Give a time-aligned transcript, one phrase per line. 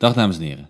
[0.00, 0.68] Dag dames en heren,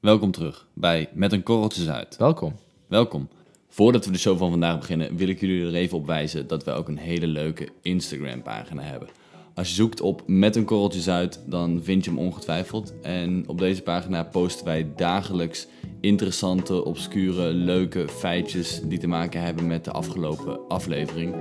[0.00, 2.16] welkom terug bij Met een Korreltje Zuid.
[2.16, 2.54] Welkom.
[2.88, 3.28] Welkom.
[3.68, 6.64] Voordat we de show van vandaag beginnen, wil ik jullie er even op wijzen dat
[6.64, 9.08] we ook een hele leuke Instagram pagina hebben.
[9.54, 12.92] Als je zoekt op Met een Korreltje Zuid, dan vind je hem ongetwijfeld.
[13.02, 15.66] En op deze pagina posten wij dagelijks
[16.00, 21.34] interessante, obscure, leuke feitjes die te maken hebben met de afgelopen aflevering.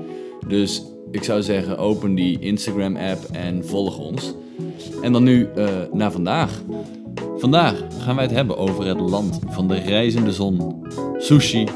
[0.48, 4.34] Dus ik zou zeggen, open die Instagram app en volg ons.
[5.02, 6.62] En dan nu uh, naar vandaag.
[7.42, 10.86] Vandaag gaan wij het hebben over het land van de reizende zon,
[11.18, 11.68] sushi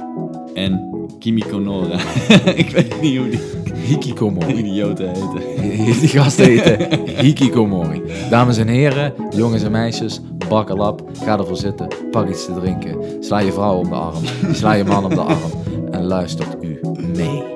[0.54, 1.98] en Kimikonora.
[2.55, 3.40] ik weet niet hoe die
[3.74, 4.54] Hikikomori.
[4.55, 5.86] idioten heten.
[6.00, 8.02] Die gasten heten Hikikomori.
[8.30, 12.98] Dames en heren, jongens en meisjes, bakkel op, ga ervoor zitten, pak iets te drinken,
[13.20, 15.52] sla je vrouw om de arm, sla je man om de arm
[15.91, 16.80] en luistert u
[17.16, 17.55] mee.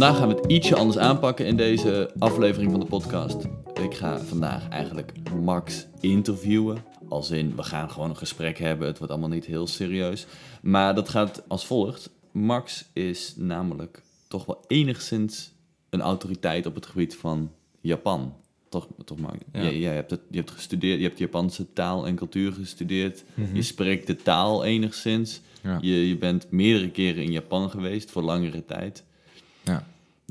[0.00, 3.44] Vandaag gaan we het ietsje anders aanpakken in deze aflevering van de podcast.
[3.82, 5.12] Ik ga vandaag eigenlijk
[5.42, 6.84] Max interviewen.
[7.08, 8.86] Als in, we gaan gewoon een gesprek hebben.
[8.86, 10.26] Het wordt allemaal niet heel serieus.
[10.62, 12.10] Maar dat gaat als volgt.
[12.32, 15.52] Max is namelijk toch wel enigszins
[15.90, 18.34] een autoriteit op het gebied van Japan.
[18.68, 19.36] Toch, toch Max?
[19.52, 19.62] Ja.
[19.62, 23.24] Jij, jij hebt het, je hebt gestudeerd, je hebt Japanse taal en cultuur gestudeerd.
[23.52, 25.40] Je spreekt de taal enigszins.
[25.62, 25.78] Ja.
[25.80, 29.04] Je, je bent meerdere keren in Japan geweest voor langere tijd.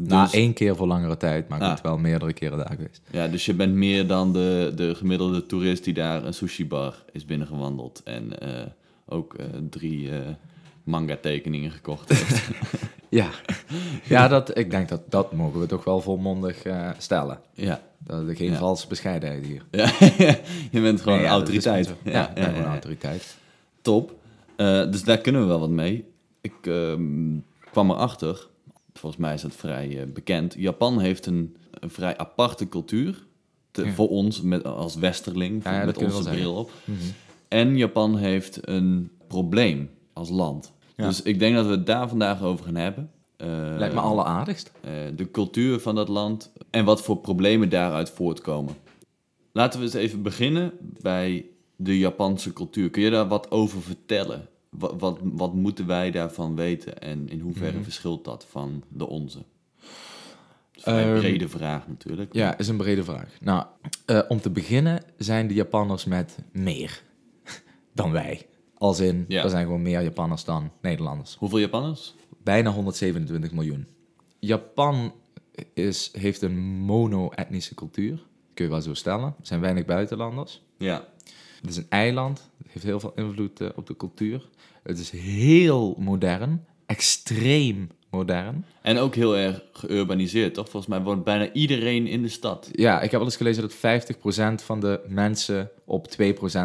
[0.03, 0.05] Ja.
[0.23, 1.73] Dus, Na één keer voor langere tijd, maar ik Ah.
[1.73, 3.02] ben wel meerdere keren daar geweest.
[3.11, 7.25] ja, dus je bent meer dan de, de gemiddelde toerist die daar een sushi-bar is
[7.25, 8.02] binnengewandeld.
[8.03, 8.66] En eh,
[9.06, 10.17] ook eh, drie eh,
[10.83, 12.50] manga-tekeningen gekocht heeft.
[13.09, 13.30] Ja,
[14.03, 16.63] ja dat, ik denk dat dat mogen we toch wel volmondig
[16.97, 17.39] stellen.
[17.53, 17.81] ja.
[18.03, 18.58] Dat er geen Ja.
[18.58, 19.63] valse bescheidenheid hier.
[19.81, 19.91] ja,
[20.72, 21.88] je bent gewoon een autoriteit.
[21.88, 22.13] gewoon.
[22.13, 23.38] Ja, ben gewoon een autoriteit.
[23.81, 24.13] Top.
[24.89, 26.06] Dus daar kunnen we wel wat mee.
[26.41, 27.38] Ik ehm,
[27.72, 28.47] kwam erachter,
[28.94, 30.54] volgens mij is dat vrij eh, bekend.
[30.58, 33.28] Japan heeft een, een vrij aparte cultuur.
[33.72, 33.91] Te- Ja.
[33.91, 36.72] Voor ons met, als westerling, Ja, ja, dat met onze bril op.
[37.47, 40.74] En Japan heeft een probleem als land.
[40.96, 43.12] Dus ik denk dat we het daar vandaag over gaan hebben.
[43.38, 43.47] Eh,
[43.78, 44.72] Lijkt me alleraardigst.
[44.81, 48.75] eh, de cultuur van dat land en wat voor problemen daaruit voortkomen.
[49.52, 50.72] Laten we eens even beginnen
[51.02, 52.90] bij de Japanse cultuur.
[52.90, 54.47] Kun je daar wat over vertellen?
[54.69, 57.84] Wat, wat, wat moeten wij daarvan weten en in hoeverre Mhm.
[57.84, 59.38] verschilt dat van de onze?
[59.38, 59.85] Dat
[60.74, 62.34] is een Ehm, brede vraag natuurlijk.
[62.34, 63.38] Ja, is een brede vraag.
[63.41, 63.66] Nou,
[64.06, 67.02] eh, om te beginnen zijn de Japanners met meer
[67.94, 68.47] dan wij.
[68.78, 69.44] Als in, Ja.
[69.44, 71.36] er zijn gewoon meer Japanners dan Nederlanders.
[71.36, 72.16] Hoeveel Japanners?
[72.44, 73.88] Bijna 127 miljoen.
[74.40, 75.13] Japan
[75.74, 78.25] is, heeft een mono-etnische cultuur.
[78.53, 79.24] Kun je wel zo stellen.
[79.40, 80.62] Er zijn weinig buitenlanders.
[80.78, 81.07] Ja.
[81.62, 82.50] Het is een eiland.
[82.64, 84.50] Het heeft heel veel invloed eh, op de cultuur.
[84.84, 86.66] Het is heel modern.
[86.86, 88.66] Extreem modern.
[88.81, 90.69] En ook heel erg geurbaniseerd, toch?
[90.69, 92.69] Volgens mij woont bijna iedereen in de stad.
[92.72, 93.75] Ja, ik heb wel eens gelezen dat
[94.62, 96.14] 50% van de mensen op 2%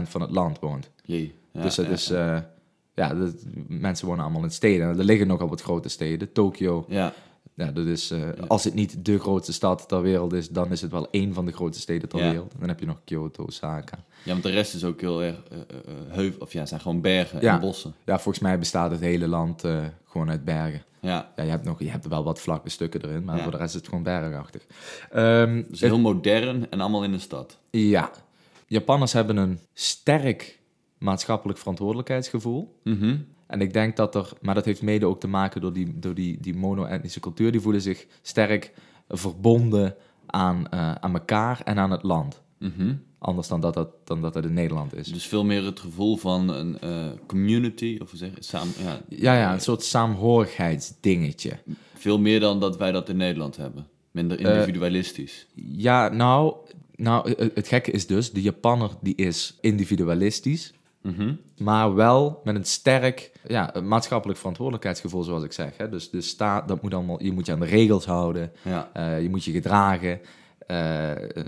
[0.03, 0.91] van het land woont.
[1.04, 1.34] Jee.
[1.53, 2.10] Ja, dus dat ja, is...
[2.10, 2.38] eh,
[2.94, 3.34] ja, dat,
[3.69, 4.91] mensen wonen allemaal in steden.
[4.91, 6.33] En er liggen nogal wat grote steden.
[6.33, 7.12] Tokio, Ja,
[7.54, 8.10] ja, dat is...
[8.10, 11.34] eh, Als het niet de grootste stad ter wereld is, dan is het wel één
[11.34, 12.31] van de grootste steden ter Ja.
[12.31, 12.53] wereld.
[12.59, 14.04] Dan heb je nog Kyoto, Osaka.
[14.25, 15.59] ja, want de rest is ook heel erg eh,
[16.09, 17.54] heuvel, of ja, zijn gewoon bergen Ja.
[17.54, 17.94] en bossen.
[18.04, 19.60] Ja, volgens mij bestaat het hele land
[20.04, 20.82] gewoon uit bergen.
[21.00, 23.56] Ja, Ja, je hebt, nog, je hebt wel wat vlakke stukken erin, maar voor de
[23.56, 24.62] rest is het gewoon bergachtig.
[25.10, 27.59] Ehm, dus heel modern en allemaal in de stad.
[27.71, 28.10] ja,
[28.66, 30.60] Japanners hebben een sterk
[30.98, 32.81] maatschappelijk verantwoordelijkheidsgevoel.
[32.84, 33.16] Mhm.
[33.47, 36.15] En ik denk dat er, maar dat heeft mede ook te maken door die, door
[36.15, 37.53] die, die mono-etnische cultuur.
[37.53, 38.72] Die voelen zich sterk
[39.09, 39.94] verbonden
[40.27, 42.43] aan, eh, aan elkaar en aan het land.
[42.59, 42.94] Mhm.
[43.19, 45.09] Anders dan dat dat, dan dat, dat in Nederland is.
[45.09, 48.72] Dus veel meer het gevoel van een eh, community, of hoe zeg je het, samen,
[48.83, 51.59] ja, Ja, ja, een soort saamhorigheidsdingetje.
[51.94, 53.87] veel meer dan dat wij dat in Nederland hebben.
[54.10, 55.47] Minder Eh, individualistisch.
[55.54, 56.54] Ja, nou,
[56.97, 60.72] nou, het, het gekke is dus, de Japanner die is individualistisch,
[61.04, 61.34] Mhm.
[61.59, 65.77] maar wel met een sterk ja, maatschappelijk verantwoordelijkheidsgevoel, zoals ik zeg.
[65.77, 65.89] Hè?
[65.89, 69.22] Dus de staat, dat moet allemaal, je moet je aan de regels houden, Ja, eh,
[69.22, 70.21] je moet je gedragen.
[70.66, 71.45] Eh, eh,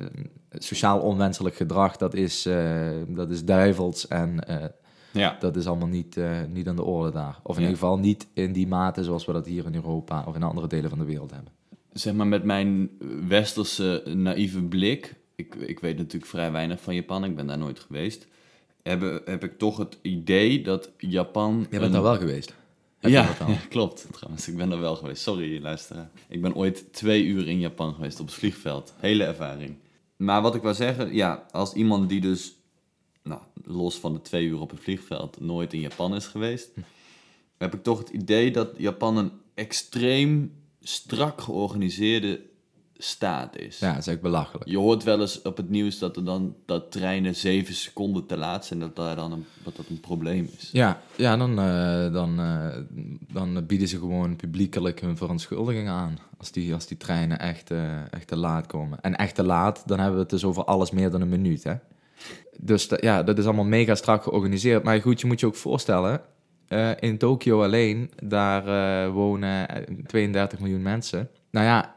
[0.50, 2.48] sociaal onwenselijk gedrag, dat is,
[3.08, 4.38] dat is duivels en
[5.12, 5.36] ja.
[5.40, 6.16] dat is allemaal niet,
[6.48, 7.38] niet aan de orde daar.
[7.42, 7.68] Of in Ja.
[7.68, 10.66] ieder geval niet in die mate zoals we dat hier in Europa of in andere
[10.66, 11.52] delen van de wereld hebben.
[11.92, 12.90] zeg maar met mijn
[13.28, 15.14] westerse naïeve blik.
[15.34, 18.26] Ik, ik weet natuurlijk vrij weinig van Japan, ik ben daar nooit geweest.
[18.88, 21.66] Heb, heb ik toch het idee dat Japan.
[21.70, 22.54] Jij bent daar wel geweest.
[22.98, 24.48] Heb je Ja, ja, klopt trouwens.
[24.48, 25.22] Ik ben er wel geweest.
[25.22, 26.10] Sorry, luisteraar.
[26.28, 28.94] Ik ben ooit twee uur in Japan geweest op het vliegveld.
[28.96, 29.76] Hele ervaring.
[30.16, 32.54] Maar wat ik wou zeggen, ja, als iemand die dus,
[33.22, 36.70] nou, los van de twee uur op het vliegveld, nooit in Japan is geweest,
[37.58, 42.40] heb ik toch het idee dat Japan een extreem strak georganiseerde
[42.98, 43.78] staat is.
[43.78, 44.68] Ja, dat is echt belachelijk.
[44.68, 48.36] Je hoort wel eens op het nieuws dat er dan dat treinen zeven seconden te
[48.36, 50.70] laat zijn, dat daar dan een, dat dat een probleem is.
[50.72, 52.76] Ja, ja dan, eh, dan, eh,
[53.32, 56.18] dan bieden ze gewoon publiekelijk hun verontschuldigingen aan.
[56.38, 59.00] Als die, als die treinen echt, eh, echt te laat komen.
[59.00, 61.64] En echt te laat, dan hebben we het dus over alles meer dan een minuut.
[61.64, 61.74] Hè?
[62.60, 64.82] Dus ja, dat is allemaal mega strak georganiseerd.
[64.82, 66.20] Maar goed, je moet je ook voorstellen,
[67.00, 71.28] in Tokio alleen, daar wonen eh, 32 miljoen mensen.
[71.50, 71.95] Nou ja,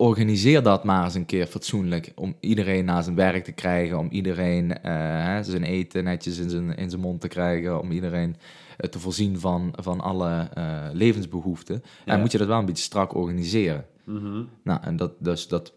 [0.00, 2.12] organiseer dat maar eens een keer fatsoenlijk.
[2.14, 4.92] Om iedereen naar zijn werk te krijgen, om iedereen eh,
[5.24, 8.36] hè, zijn eten netjes in zijn, in zijn mond te krijgen, om iedereen
[8.76, 11.82] eh, te voorzien van, van alle eh, levensbehoeften.
[12.04, 12.12] Ja.
[12.12, 13.86] En moet je dat wel een beetje strak organiseren.
[14.62, 15.72] Nou, en dat, dus dat,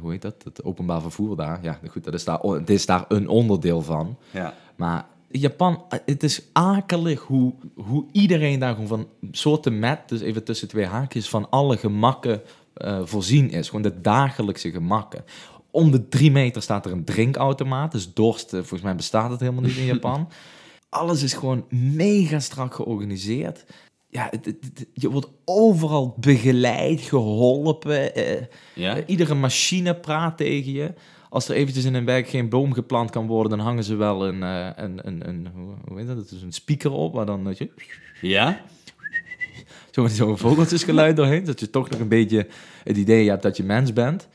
[0.00, 0.44] hoe heet dat?
[0.44, 1.58] Het openbaar vervoer daar.
[1.62, 4.18] Ja, goed, dat is daar, het is daar een onderdeel van.
[4.30, 4.54] Ja.
[4.76, 10.44] Maar Japan, het is akelig hoe, hoe iedereen daar gewoon van soorten met, dus even
[10.44, 12.42] tussen twee haakjes, van alle gemakken
[12.74, 13.66] eh, voorzien is.
[13.66, 15.24] Gewoon de dagelijkse gemakken.
[15.70, 17.92] Om de drie meter staat er een drinkautomaat.
[17.92, 20.28] Dus dorst, eh, volgens mij bestaat het helemaal niet in Japan.
[20.88, 23.64] Alles is gewoon mega strak georganiseerd.
[24.08, 28.14] Ja, het- het- het- je wordt overal begeleid, geholpen.
[28.14, 28.42] eh,
[28.74, 29.06] Ja?
[29.06, 30.92] Iedere machine praat tegen je.
[31.28, 34.26] Als er eventjes in een wijk geen boom geplant kan worden, dan hangen ze wel
[34.26, 36.30] een, een, een, een hoe- hoe heet dat?
[36.30, 37.70] Is een speaker op, waar dan weet je,
[38.20, 38.60] Ja?
[39.94, 42.46] Zo'n zo vogeltjesgeluid doorheen, dat je toch nog een beetje
[42.84, 44.28] het idee hebt dat je mens bent.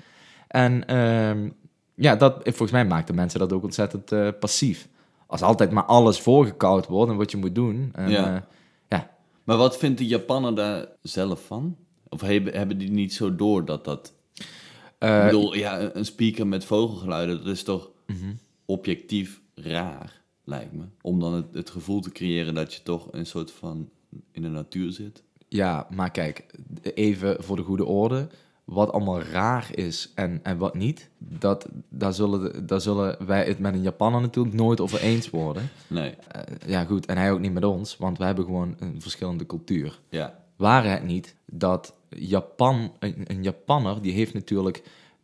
[0.48, 1.50] En ehm,
[1.96, 4.88] ja, dat, volgens mij maakt de mensen dat ook ontzettend eh, passief.
[5.28, 7.90] Als altijd maar alles voorgekoud wordt en wat je moet doen.
[7.94, 8.36] En, Ja.
[8.36, 8.42] eh,
[8.90, 9.18] ja.
[9.44, 11.78] Maar wat vindt de Japaner daar zelf van?
[12.10, 14.14] Of hebben, hebben die niet zo door dat dat...
[14.98, 18.34] Eh, ik bedoel, ja, een- speaker met vogelgeluiden, dat is toch mhm.
[18.66, 20.84] objectief raar, lijkt me.
[21.02, 23.90] Om dan het, het gevoel te creëren dat je toch een soort van
[24.32, 25.24] in de natuur zit.
[25.50, 26.46] Ja, maar kijk,
[26.94, 28.28] even voor de goede orde.
[28.64, 33.60] Wat allemaal raar is en, en wat niet, dat, daar, zullen, daar zullen wij het
[33.60, 35.70] met een Japaner natuurlijk nooit over eens worden.
[35.88, 39.02] Nee, Eh, ja, goed, en hij ook niet met ons, want we hebben gewoon een
[39.02, 40.00] verschillende cultuur.
[40.10, 40.38] ja.
[40.56, 44.84] Waren het niet dat Japan, een, een Japanner, die heeft natuurlijk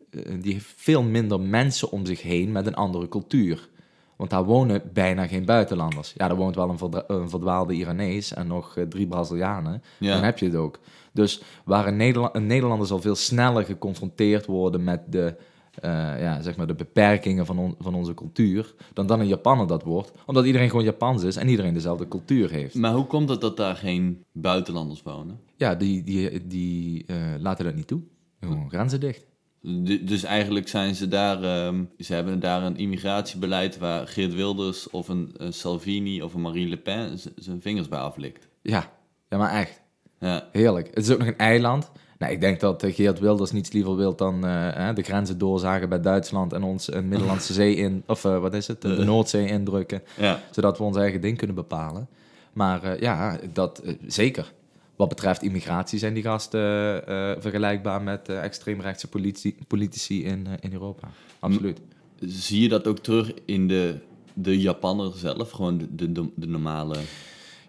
[0.10, 3.69] eh, die heeft veel minder mensen om zich heen met een andere cultuur.
[4.17, 6.13] Want daar wonen bijna geen buitenlanders.
[6.17, 6.75] Ja, er woont wel
[7.07, 9.83] een, verdwaalde Iranees en nog eh, drie Brazilianen.
[10.00, 10.13] Ja.
[10.13, 10.79] Dan heb je het ook.
[11.13, 15.35] Dus waar een, Nederla- een Nederlander zal veel sneller geconfronteerd worden met de,
[15.81, 15.91] eh,
[16.21, 19.83] ja, zeg maar de beperkingen van, on- van onze cultuur, dan dan een Japanner dat
[19.83, 20.12] wordt.
[20.25, 22.75] Omdat iedereen gewoon Japans is en iedereen dezelfde cultuur heeft.
[22.75, 25.39] Maar hoe komt het dat daar geen buitenlanders wonen?
[25.56, 28.01] Ja, die, die, die eh, laten dat niet toe.
[28.39, 29.25] Gewoon grenzen dicht.
[29.67, 34.89] Du- Dus eigenlijk zijn ze daar, ehm, ze hebben daar een immigratiebeleid waar Geert Wilders
[34.89, 38.47] of een, een Salvini of een Marine Le Pen zijn vingers bij aflikt.
[38.62, 38.91] Ja,
[39.29, 39.81] ja maar echt.
[40.19, 40.88] Ja, Heerlijk.
[40.94, 41.91] Het is ook nog een eiland.
[42.17, 45.89] Nou, ik denk dat eh, Geert Wilders niets liever wil dan eh, de grenzen doorzagen
[45.89, 49.47] bij Duitsland en ons een Middellandse Zee in, of eh, wat is het, de Noordzee
[49.47, 50.39] indrukken, ja.
[50.51, 52.07] zodat we ons eigen ding kunnen bepalen.
[52.53, 54.53] Maar eh, ja, dat eh, zeker.
[54.95, 56.62] Wat betreft immigratie zijn die gasten
[57.07, 61.07] eh, vergelijkbaar met eh, extreemrechtse politici, politici in, eh, in Europa.
[61.39, 61.80] Absoluut.
[62.19, 63.95] Zie je dat ook terug in de,
[64.33, 65.51] de Japanner zelf?
[65.51, 66.95] Gewoon de, de, de, de normale...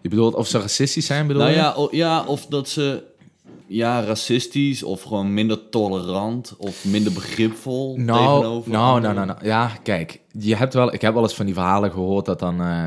[0.01, 1.59] Je bedoelt of ze racistisch zijn, bedoel Nou je?
[1.59, 3.03] ja, o- ja, of dat ze
[3.67, 9.45] ja, racistisch of gewoon minder tolerant of minder begripvol Nou, tegenover nou, nou, nou, nou.
[9.45, 12.61] Ja, kijk, je hebt wel, ik heb wel eens van die verhalen gehoord dat dan,
[12.61, 12.85] eh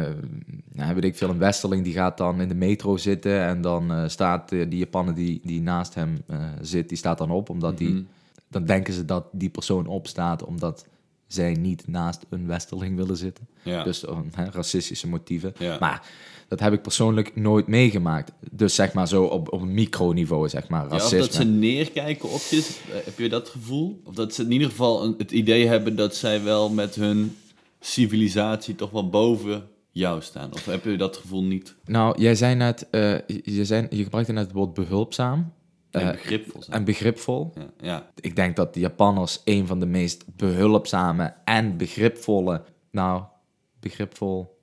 [0.73, 3.93] nou, weet ik veel, een westerling die gaat dan in de metro zitten en dan
[3.93, 6.25] eh, staat eh, die Japaner die, die naast hem
[6.61, 7.85] zit, die staat dan op, omdat Mhm.
[7.85, 8.07] die,
[8.49, 10.87] dan denken ze dat die persoon opstaat omdat
[11.33, 13.49] zij niet naast een westerling willen zitten.
[13.63, 13.85] Ja.
[13.85, 15.53] Dus hè, racistische motieven.
[15.59, 15.77] Ja.
[15.81, 16.07] Maar
[16.49, 18.33] dat heb ik persoonlijk nooit meegemaakt.
[18.51, 21.19] Dus zeg maar zo op, op een microniveau, zeg maar, Ja, of racisme.
[21.19, 22.57] dat ze neerkijken op je,
[22.91, 24.01] eh, heb je dat gevoel?
[24.05, 27.37] Of dat ze in ieder geval een- het idee hebben dat zij wel met hun
[27.81, 30.53] civilisatie toch wel boven jou staan?
[30.53, 31.75] Of heb je dat gevoel niet?
[31.85, 35.53] Nou, jij zei net, eh, je, zei, je gebruikte net het woord behulpzaam
[35.90, 36.76] En Eh, begripvol zijn.
[36.76, 37.52] en begripvol.
[37.54, 38.11] Ja, ja.
[38.20, 43.23] Ik denk dat de Japanners een van de meest behulpzame en begripvolle, nou,
[43.80, 44.59] begripvol,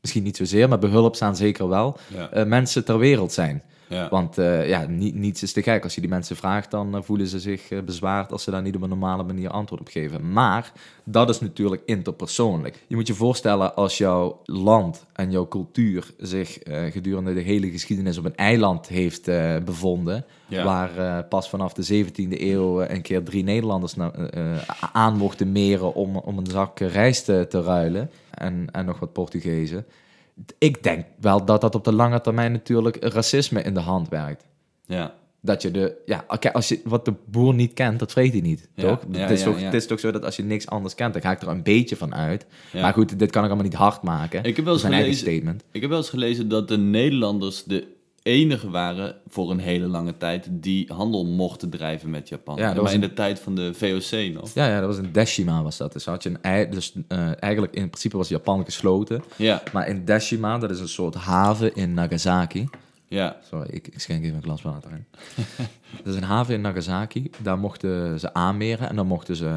[0.00, 2.30] misschien niet zozeer, maar behulpzaam zeker wel, Ja.
[2.30, 3.62] eh, mensen ter wereld zijn.
[3.88, 4.08] Ja.
[4.08, 5.82] Want eh, ja, ni- niets is te gek.
[5.82, 8.62] Als je die mensen vraagt, dan eh, voelen ze zich eh, bezwaard als ze daar
[8.62, 10.32] niet op een normale manier antwoord op geven.
[10.32, 10.72] Maar
[11.04, 12.84] dat is natuurlijk interpersoonlijk.
[12.86, 16.58] Je moet je voorstellen als jouw land en jouw cultuur zich
[16.90, 19.30] gedurende de hele geschiedenis op een eiland heeft
[19.64, 20.24] bevonden.
[20.46, 20.64] Ja.
[20.64, 23.94] Waar pas vanaf de 17e eeuw een keer drie Nederlanders
[24.92, 28.10] aan mochten meren om, om een zak rijst te, te ruilen.
[28.30, 29.86] En, en nog wat Portugezen.
[30.58, 34.44] Ik denk wel dat dat op de lange termijn natuurlijk racisme in de hand werkt.
[34.86, 35.14] Ja.
[35.40, 38.40] Dat je de, ja, oké, als je wat de boer niet kent, dat vreet hij
[38.40, 39.04] niet, Ja, toch?
[39.10, 41.12] ja, het, is ja, toch het is toch zo dat als je niks anders kent,
[41.12, 42.46] dan ga ik er een beetje van uit.
[42.72, 44.44] Maar goed, dit kan ik allemaal niet hard maken.
[44.44, 45.64] Ik heb wel eens gelezen- statement.
[45.72, 47.86] Ik heb wel eens gelezen dat de Nederlanders de
[48.24, 52.56] enige waren voor een hele lange tijd die handel mochten drijven met Japan.
[52.56, 54.54] Ja, dat maar was in een- de tijd van de VOC nog.
[54.54, 55.92] Ja, ja, dat was een Deshima was dat.
[55.92, 59.22] Dus had je een ei, dus eh, eigenlijk in principe was Japan gesloten.
[59.36, 62.68] Ja, Maar in Deshima, dat is een soort haven in Nagasaki.
[63.08, 63.36] ja.
[63.50, 65.04] Sorry, ik, ik schenk even een glas water in.
[66.02, 67.30] dat is een haven in Nagasaki.
[67.42, 69.50] Daar mochten ze aanmeren en dan mochten ze,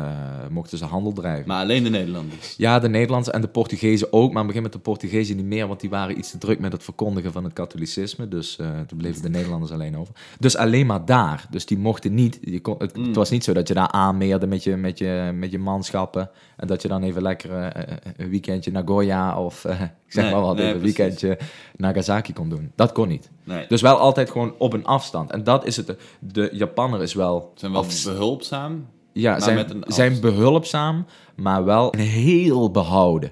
[0.49, 1.47] mochten ze handel drijven.
[1.47, 2.55] Maar alleen de Nederlanders.
[2.57, 5.79] Ja, de Nederlandse en de Portugezen ook, maar gegeven moment de Portugezen niet meer, want
[5.79, 8.27] die waren iets te druk met het verkondigen van het katholicisme.
[8.27, 10.13] Dus eh, toen bleven de Nederlanders alleen over.
[10.39, 11.47] Dus alleen maar daar.
[11.49, 12.37] Dus die mochten niet.
[12.41, 15.31] Je kon, het, het was niet zo dat je daar aanmeerde met je, met je,
[15.33, 19.65] met je manschappen en dat je dan even lekker eh, eh, een weekendje Nagoya of
[19.65, 21.37] ik zeg Nee, maar wat, nee, even een weekendje
[21.75, 22.71] Nagasaki kon doen.
[22.75, 23.29] Dat kon niet.
[23.43, 25.31] Nee, Dus wel altijd gewoon op een afstand.
[25.31, 25.95] En dat is het.
[26.31, 27.51] De Japanner is wel.
[27.55, 28.85] zijn wel behulpzaam.
[29.13, 31.05] ja, maar zijn, zijn behulpzaam,
[31.35, 33.31] maar wel heel behouden.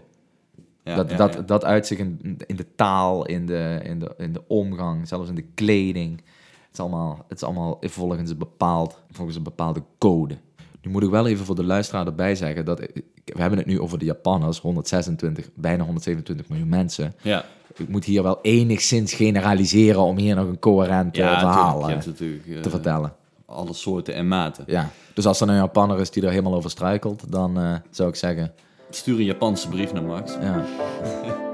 [0.83, 1.41] Ja, dat, ja, dat, ja.
[1.41, 5.29] dat uit zich in, in de taal, in de, in, de, in de omgang, zelfs
[5.29, 6.17] in de kleding.
[6.65, 10.37] Het is allemaal, het is allemaal volgens, een bepaald, volgens een bepaalde code.
[10.81, 13.67] Nu moet ik wel even voor de luisteraar erbij zeggen dat ik- we hebben het
[13.67, 17.13] nu over de Japanners, 126, bijna 127 miljoen mensen.
[17.21, 17.45] ja.
[17.77, 22.47] Ik moet hier wel enigszins generaliseren om hier nog een coherent Ja, verhaal eh, natuurlijk
[22.47, 23.13] eh, te vertellen.
[23.45, 24.63] alle soorten en maten.
[24.67, 24.89] Ja.
[25.13, 28.15] Dus als er een Japanner is die er helemaal over struikelt, dan eh, zou ik
[28.15, 28.51] zeggen,
[28.89, 30.33] Stuur een Japanse brief naar Max.
[30.41, 30.65] ja.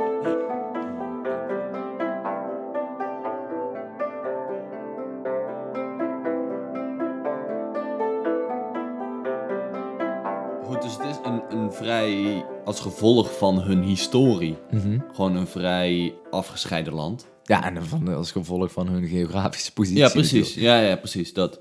[12.01, 14.99] vrij, als gevolg van hun historie, Mhm.
[15.13, 17.27] gewoon een vrij afgescheiden land.
[17.43, 19.99] Ja, en van, als gevolg van hun geografische positie.
[19.99, 20.53] Ja, precies.
[20.53, 21.33] Ja, ja, precies.
[21.33, 21.59] Dat.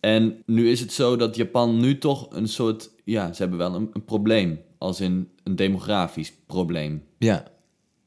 [0.00, 2.90] En nu is het zo dat Japan nu toch een soort...
[3.04, 4.60] Ja, ze hebben wel een, een probleem.
[4.78, 7.02] Als in een demografisch probleem.
[7.18, 7.44] Ja.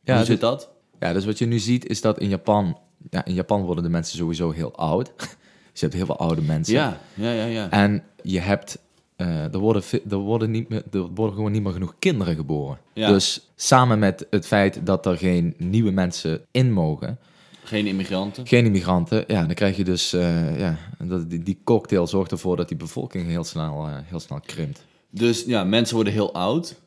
[0.04, 0.70] Ja, Hoe dus, zit dat?
[1.00, 2.78] ja, dus wat je nu ziet is dat in Japan...
[3.10, 5.12] Ja, in Japan worden de mensen sowieso heel oud.
[5.18, 5.28] dus
[5.80, 6.74] je hebt heel veel oude mensen.
[6.74, 7.70] Ja, ja, ja, ja.
[7.70, 8.84] En je hebt...
[9.16, 12.80] eh, er, worden, er, worden niet meer, er worden gewoon niet meer genoeg kinderen geboren.
[12.94, 13.08] Ja.
[13.08, 17.20] Dus samen met het feit dat er geen nieuwe mensen in mogen...
[17.64, 18.48] Geen immigranten.
[18.48, 20.14] Geen immigranten, ja, dan krijg je dus...
[20.14, 24.20] eh, ja, dat, die, die cocktail zorgt ervoor dat die bevolking heel snel, eh, heel
[24.20, 24.86] snel krimpt.
[25.10, 26.82] Dus ja, mensen worden heel oud.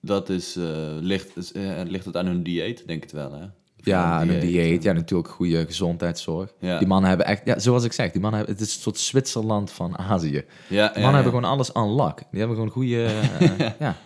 [0.00, 0.56] Dat is,
[1.00, 1.52] ligt, is,
[1.86, 2.86] ligt het aan hun dieet?
[2.86, 3.46] Denk het wel, hè?
[3.84, 4.82] Ja, een dieet.
[4.82, 6.52] Ja, natuurlijk goede gezondheidszorg.
[6.60, 6.78] Ja.
[6.78, 8.98] Die mannen hebben echt, ja, zoals ik zeg, die mannen hebben, het is een soort
[8.98, 10.44] Zwitserland van Azië.
[10.68, 12.18] Ja, mannen hebben gewoon alles aan lak.
[12.30, 13.04] Die hebben gewoon goede,
[13.38, 13.96] eh, ja.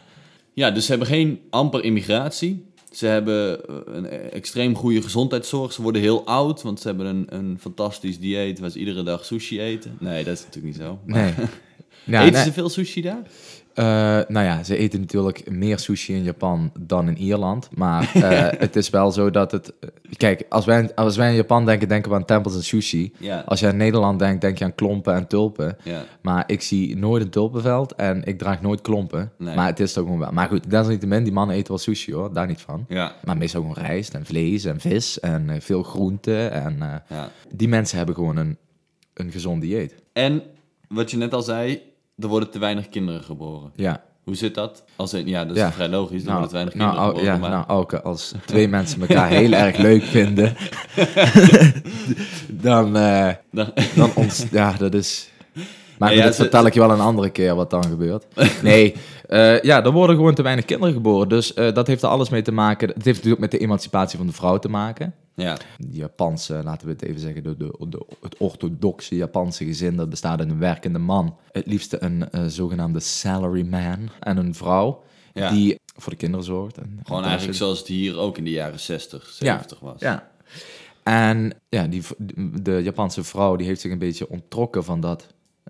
[0.54, 2.66] Ja, dus ze hebben geen amper immigratie.
[2.92, 5.72] Ze hebben eh, een extreem goede gezondheidszorg.
[5.72, 9.24] Ze worden heel oud, want ze hebben een, een fantastisch dieet waar ze iedere dag
[9.24, 9.96] sushi eten.
[10.00, 10.98] Nee, dat is natuurlijk niet zo.
[11.06, 11.46] Maar Nee.
[12.04, 12.44] Ja, eten nee.
[12.44, 13.22] ze veel sushi daar?
[13.78, 13.84] Eh,
[14.28, 17.68] nou ja, ze eten natuurlijk meer sushi in Japan dan in Ierland.
[17.74, 19.72] Maar eh, het is wel zo dat het...
[20.16, 23.12] Kijk, als wij, als wij in Japan denken, denken we aan tempels en sushi.
[23.44, 25.76] Als jij in Nederland denkt, denk je aan klompen en tulpen.
[26.22, 29.32] Maar ik zie nooit een tulpenveld en ik draag nooit klompen.
[29.38, 29.54] Nee.
[29.54, 30.32] Maar het is toch gewoon wel.
[30.32, 32.86] Maar goed, desalniettemin, die mannen eten wel sushi hoor, daar niet van.
[33.24, 36.52] Maar meestal gewoon rijst en vlees en vis en eh, veel groenten.
[36.52, 38.56] En eh, die mensen hebben gewoon een,
[39.14, 39.94] een gezond dieet.
[40.12, 40.42] En
[40.88, 41.82] wat je net al zei,
[42.20, 43.70] er worden te weinig kinderen geboren.
[43.74, 44.02] Ja.
[44.24, 44.84] Hoe zit dat?
[44.96, 45.72] Als in, ja, dat is Ja.
[45.72, 46.22] vrij logisch.
[46.24, 47.32] Er worden te weinig nou, kinderen geboren.
[47.34, 47.50] ja, maar...
[47.50, 50.54] nou, ook als twee mensen elkaar heel erg leuk vinden,
[52.48, 55.28] dan, eh, Dan- dan ons, ja, dat is.
[55.98, 58.24] Maar ja, dat ze- vertel ik je wel een andere keer wat dan gebeurt.
[58.62, 58.94] Nee,
[59.28, 61.28] eh, ja, er worden gewoon te weinig kinderen geboren.
[61.28, 62.88] Dus eh, dat heeft er alles mee te maken.
[62.88, 65.14] Het heeft natuurlijk met de emancipatie van de vrouw te maken.
[65.34, 65.56] ja.
[65.90, 70.38] Japanse, laten we het even zeggen, de, de, de- het orthodoxe Japanse gezin, dat bestaat
[70.40, 71.36] uit een werkende man.
[71.52, 75.02] Het liefste een eh, zogenaamde salaryman en een vrouw
[75.34, 75.50] Ja.
[75.50, 76.78] die voor de kinderen zorgt.
[76.78, 80.00] En, Gewoon en eigenlijk zoals het hier ook in de jaren 60, 70 was.
[80.00, 80.28] Ja.
[81.02, 82.02] En ja, die,
[82.62, 85.26] de Japanse vrouw die heeft zich een beetje ontrokken van dat,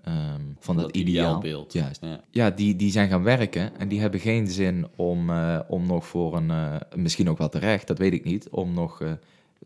[0.09, 1.25] ehm, van dat, Dat ideaal.
[1.37, 1.73] ideaalbeeld.
[1.73, 2.01] Juist.
[2.01, 2.21] Ja.
[2.31, 6.07] Ja, die, die zijn gaan werken en die hebben geen zin om, eh, om nog
[6.07, 9.11] voor een, eh, misschien ook wel terecht, dat weet ik niet, om nog eh,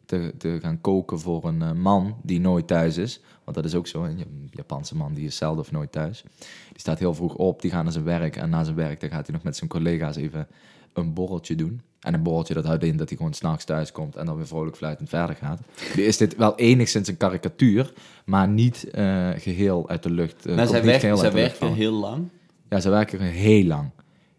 [0.06, 3.22] te, te gaan koken voor een man die nooit thuis is.
[3.44, 6.24] Want dat is ook zo, een Ja- Japanse man die is zelden of nooit thuis.
[6.72, 9.10] Die staat heel vroeg op, die gaat naar zijn werk en na zijn werk dan
[9.10, 10.48] gaat hij nog met zijn collega's even
[10.94, 11.82] een borreltje doen.
[12.04, 14.48] En een borreltje dat houdt in dat hij gewoon s'nachts thuis komt en dan weer
[14.48, 15.60] vrolijk fluitend verder gaat.
[15.96, 17.94] Nu is dit wel enigszins een karikatuur,
[18.26, 20.46] maar niet eh, geheel uit de lucht.
[20.46, 22.28] eh, Maar zij, werken, zij werken heel lang.
[22.70, 23.90] Ja, ze werken heel lang.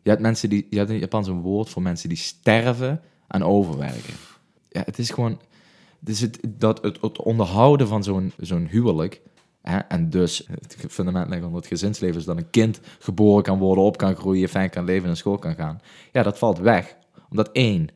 [0.02, 3.42] Je hebt mensen die, je hebt in Japans een woord voor mensen die sterven aan
[3.42, 4.14] overwerken.
[4.68, 5.40] ja, het is gewoon,
[5.98, 9.20] dus het, dat, het, het onderhouden van zo'n zo'n huwelijk,
[9.62, 13.58] hè, en dus het fundament leggen onder het gezinsleven is dat een kind geboren kan
[13.58, 15.80] worden, op kan groeien, fijn kan leven en naar school kan gaan.
[16.12, 16.96] Ja, dat valt weg.
[17.30, 17.88] Omdat één,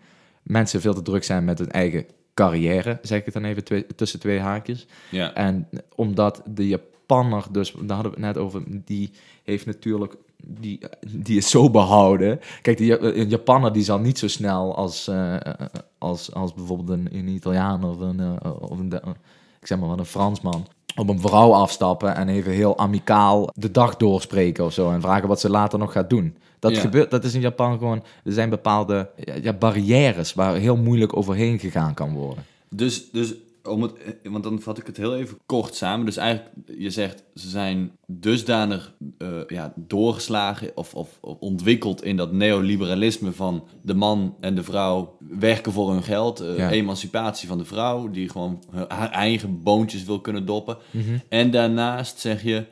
[0.43, 3.87] mensen veel te druk zijn met hun eigen carrière, zeg ik het dan even twee-
[3.97, 4.87] tussen twee haakjes.
[5.11, 5.35] Ja.
[5.35, 9.11] En omdat de Japanner, dus daar hadden we het net over, die
[9.43, 12.41] heeft natuurlijk, die, die is zo behouden.
[12.63, 15.37] Kijk, die, een Japanner die zal niet zo snel als, eh,
[15.99, 18.93] als, als bijvoorbeeld een, een Italiaan of een, eh, of een,
[19.61, 20.67] ik zeg maar wat, een Fransman
[20.97, 25.29] op een vrouw afstappen en even heel amicaal de dag doorspreken of zo en vragen
[25.29, 26.37] wat ze later nog gaat doen.
[26.59, 26.81] Dat, Ja.
[26.81, 31.17] gebeurt, dat is in Japan gewoon, er zijn bepaalde ja, ja, barrières waar heel moeilijk
[31.17, 32.45] overheen gegaan kan worden.
[32.69, 33.35] Dus, dus
[33.69, 36.07] om het, eh, want dan vat ik het heel even kort samen.
[36.07, 42.17] Dus eigenlijk, je zegt, ze zijn dusdanig eh, ja, doorgeslagen of, of, of ontwikkeld in
[42.17, 46.41] dat neoliberalisme van de man en de vrouw werken voor hun geld.
[46.41, 46.71] eh, Ja.
[46.71, 50.77] Emancipatie van de vrouw, die gewoon haar- eigen boontjes wil kunnen doppen.
[50.91, 51.19] Mhm.
[51.29, 52.65] En daarnaast zeg je,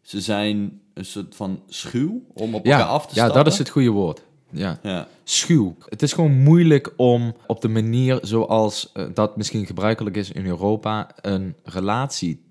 [0.00, 3.44] ze zijn een soort van schuw om op elkaar Ja, af te ja, stappen.
[3.44, 4.22] dat is het goede woord.
[4.52, 4.78] Ja.
[4.82, 5.08] Ja.
[5.24, 5.76] Schuw.
[5.88, 10.46] Het is gewoon moeilijk om op de manier zoals eh, dat misschien gebruikelijk is in
[10.46, 12.42] Europa een relatie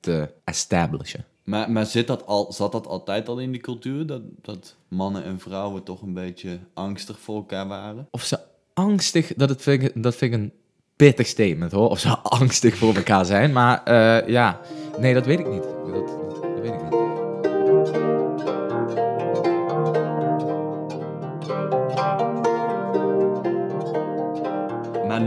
[0.00, 1.24] te establishen.
[1.44, 4.06] Maar, maar zit dat al, zat dat altijd al in die cultuur?
[4.06, 8.08] Dat, dat mannen en vrouwen toch een beetje angstig voor elkaar waren?
[8.10, 8.38] Of ze
[8.74, 10.52] angstig, dat, het vind ik, dat vind ik een
[10.96, 11.88] pittig statement hoor.
[11.88, 13.52] Of ze angstig voor elkaar zijn.
[13.52, 14.60] Maar eh, ja,
[14.98, 15.62] nee, dat weet ik niet.
[15.62, 16.25] Dat,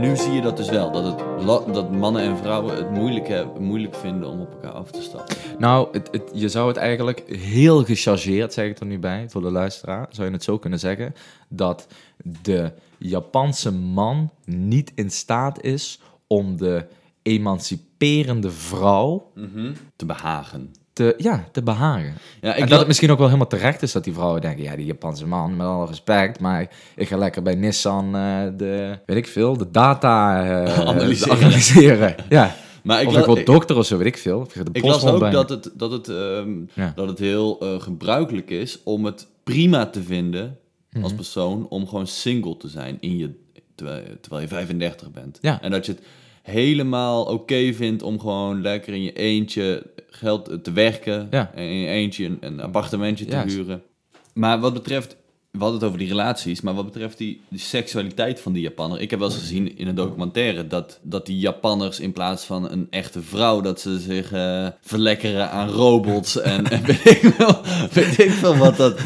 [0.00, 0.90] nu zie je dat dus wel.
[0.90, 4.90] Dat, het, dat mannen en vrouwen het moeilijk, hebben, moeilijk vinden om op elkaar af
[4.90, 5.36] te stappen.
[5.58, 9.40] Nou, het, het, je zou het eigenlijk heel gechargeerd, zeg ik er nu bij, voor
[9.40, 11.14] de luisteraar, zou je het zo kunnen zeggen,
[11.48, 11.86] dat
[12.42, 16.86] de Japanse man niet in staat is om de
[17.22, 19.30] emanciperende vrouw
[19.96, 20.72] Te behagen.
[21.00, 22.14] Te, ja, te behagen.
[22.40, 24.40] Ja, en ik dat la- het misschien ook wel helemaal terecht is dat die vrouwen
[24.40, 28.42] denken, ja, die Japanse man, met alle respect, maar ik ga lekker bij Nissan eh,
[28.56, 31.36] de, weet ik veel, de data eh, Analyseren.
[31.36, 32.14] analyseren.
[32.28, 32.54] Ja.
[32.82, 34.48] Maar ik of ik word ik- dokter of zo, weet ik veel.
[34.54, 36.92] Ik, Ik las ook dat het, dat, het, ehm, Ja.
[36.94, 40.58] dat het heel eh, gebruikelijk is om het prima te vinden
[40.92, 41.02] Mhm.
[41.02, 43.30] als persoon om gewoon single te zijn in je,
[43.74, 45.38] terwijl, terwijl je 35 bent.
[45.40, 45.62] Ja.
[45.62, 46.02] En dat je het
[46.42, 51.50] helemaal oké vindt om gewoon lekker in je eentje geld te werken Ja.
[51.54, 53.56] en in je eentje een, een appartementje te Juist.
[53.56, 53.82] huren.
[54.34, 55.16] Maar wat betreft,
[55.50, 59.00] we hadden het over die relaties, maar wat betreft die, die seksualiteit van die Japanner.
[59.00, 62.70] Ik heb wel eens gezien in een documentaire dat, dat die Japanners in plaats van
[62.70, 67.60] een echte vrouw, dat ze zich eh, verlekkeren aan robots en, en weet, ik wel,
[67.92, 69.00] weet ik veel wat dat...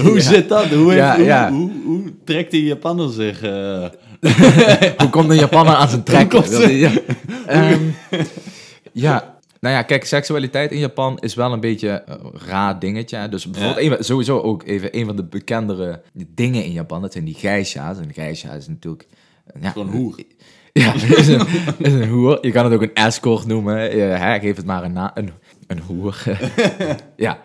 [0.00, 0.20] Hoe Ja.
[0.20, 0.66] zit dat?
[0.66, 1.50] Hoe, heeft- Ja, hoe, ja.
[1.50, 3.42] Hoe, hoe trekt die Japanner zich?
[3.42, 3.84] eh?
[4.98, 6.32] Hoe komt een Japanner aan zijn trek?
[6.70, 6.90] Ja.
[7.46, 7.82] Ehm,
[8.92, 13.16] ja, nou ja, kijk, seksualiteit in Japan is wel een beetje een raar dingetje.
[13.16, 13.28] hè.
[13.28, 14.02] Dus bijvoorbeeld, Ja.
[14.02, 16.02] sowieso ook even een van de bekendere
[16.34, 17.98] dingen in Japan, dat zijn die geisha's.
[17.98, 19.06] En geisha is natuurlijk...
[19.60, 20.14] Ja, Gewoon hoer.
[20.72, 21.46] Ja, is een,
[21.78, 22.38] is een hoer.
[22.40, 23.96] Je kan het ook een escort noemen.
[23.96, 25.10] Ja, hè, geef het maar een naam.
[25.14, 25.30] Een,
[25.66, 26.22] een hoer.
[27.16, 27.38] ja.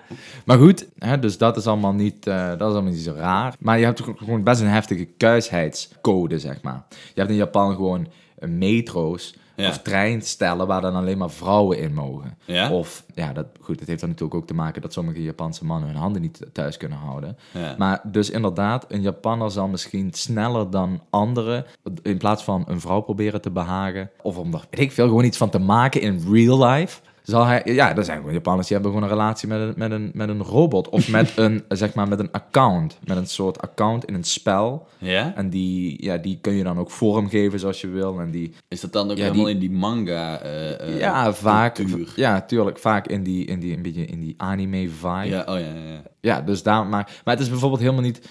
[0.45, 3.53] Maar goed, hè, dus dat is, allemaal niet, eh, dat is allemaal niet zo raar.
[3.59, 6.83] Maar je hebt gewoon best een heftige kuisheidscode, zeg maar.
[6.89, 8.07] Je hebt in Japan gewoon
[8.39, 9.69] metro's Ja.
[9.69, 12.37] of treinstellen waar dan alleen maar vrouwen in mogen.
[12.45, 12.71] Ja?
[12.71, 15.89] Of, ja, dat, goed, het heeft dan natuurlijk ook te maken dat sommige Japanse mannen
[15.89, 17.37] hun handen niet thuis kunnen houden.
[17.51, 17.75] Ja.
[17.77, 21.65] Maar dus inderdaad, een Japanner zal misschien sneller dan anderen,
[22.01, 25.23] in plaats van een vrouw proberen te behagen, of om er, weet ik veel, gewoon
[25.25, 26.99] iets van te maken in real life,
[27.31, 29.91] zal hij, ja, er zijn gewoon Japanners die hebben gewoon een relatie met een, met
[29.91, 33.61] een, met een robot, of met een, zeg maar, met een account, met een soort
[33.61, 34.87] account in een spel.
[34.97, 35.33] ja?
[35.35, 38.19] En die, ja, die kun je dan ook vormgeven zoals je wil.
[38.19, 41.33] En die, Is dat dan ook Ja, helemaal die- in die manga eh, eh, ja,
[41.33, 42.13] vaak, cultuur?
[42.15, 45.27] ja, tuurlijk, vaak in die, in die, een beetje in die anime vibe.
[45.27, 46.01] Ja, oh ja, ja, ja.
[46.21, 48.27] Ja, dus daar, maar, maar het is bijvoorbeeld helemaal niet.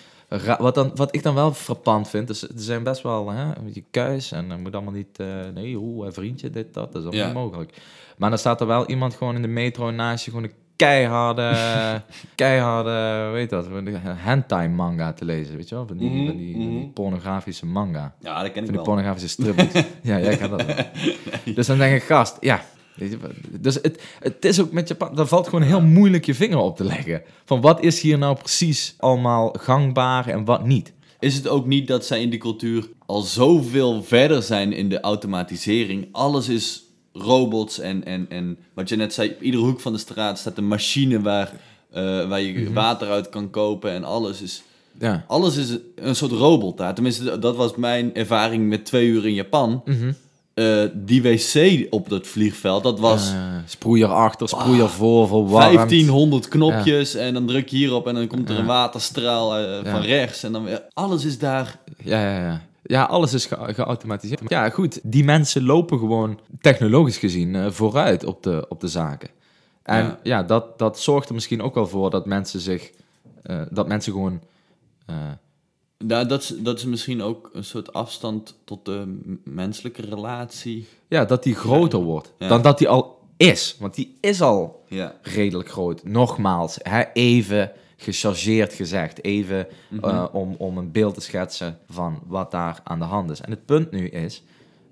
[0.59, 3.65] Wat, dan, wat ik dan wel frappant vind, is, er zijn best wel hè, een
[3.65, 5.19] beetje kuis en dan moet allemaal niet.
[5.19, 7.27] eh, nee, hoe, vriendje, dit, dat, dat is allemaal Ja.
[7.27, 7.73] niet mogelijk.
[8.17, 11.53] Maar dan staat er wel iemand gewoon in de metro naast je, gewoon een keiharde,
[12.35, 15.87] keiharde, weet dat, van hentai manga te lezen, weet je wel?
[15.87, 16.91] Van die, Mhm, van die, van die mhm.
[16.93, 18.15] pornografische manga.
[18.21, 18.83] Ja, dat ken ik Van die wel.
[18.85, 19.73] pornografische stripboeks.
[20.03, 20.77] ja, jij kan dat wel.
[21.55, 22.61] Dus dan denk ik, gast, ja.
[23.61, 26.77] Dus het, het is ook met Japan, daar valt gewoon heel moeilijk je vinger op
[26.77, 27.23] te leggen.
[27.45, 30.93] Van wat is hier nou precies allemaal gangbaar en wat niet.
[31.19, 35.01] Is het ook niet dat zij in die cultuur al zoveel verder zijn in de
[35.01, 36.09] automatisering?
[36.13, 36.83] Alles is
[37.13, 40.59] robots en, en, en wat je net zei, op iedere hoek van de straat staat
[40.59, 41.53] een machine waar,
[41.91, 42.73] eh, waar je Mhm.
[42.73, 44.63] water uit kan kopen en alles is
[44.99, 45.25] Ja.
[45.29, 46.95] Alles is een soort robot daar.
[46.95, 49.83] Tenminste, dat was mijn ervaring met twee uur in Japan.
[49.85, 50.13] Mhm.
[50.55, 53.37] Eh, die wc op dat vliegveld, dat was Eh,
[53.67, 55.75] sproeier achter, sproeier voor, verwarmd.
[55.75, 57.15] 1500 knopjes.
[57.15, 58.61] En dan druk je hierop en dan komt er Ja.
[58.61, 60.43] een waterstraal eh, van rechts.
[60.43, 61.79] En dan weer, alles is daar.
[62.05, 62.61] Ja, ja, ja.
[62.83, 64.41] Ja, alles is ge- geautomatiseerd.
[64.47, 65.01] Ja, goed.
[65.03, 69.29] Die mensen lopen gewoon technologisch gezien eh, vooruit op de, op de zaken.
[69.83, 72.91] En ja, dat, dat zorgt er misschien ook wel voor dat mensen zich...
[73.71, 74.41] dat mensen gewoon...
[76.05, 80.87] Nou, dat, is, dat is misschien ook een soort afstand tot de menselijke relatie.
[81.09, 82.49] ja, dat die groter wordt Ja.
[82.49, 83.77] dan dat die al is.
[83.81, 85.15] Want die is al Ja.
[85.23, 86.05] redelijk groot.
[86.05, 89.25] Nogmaals, hè, even gechargeerd gezegd.
[89.25, 90.05] Even Mhm.
[90.05, 93.41] eh, om, om een beeld te schetsen van wat daar aan de hand is.
[93.41, 94.43] En het punt nu is,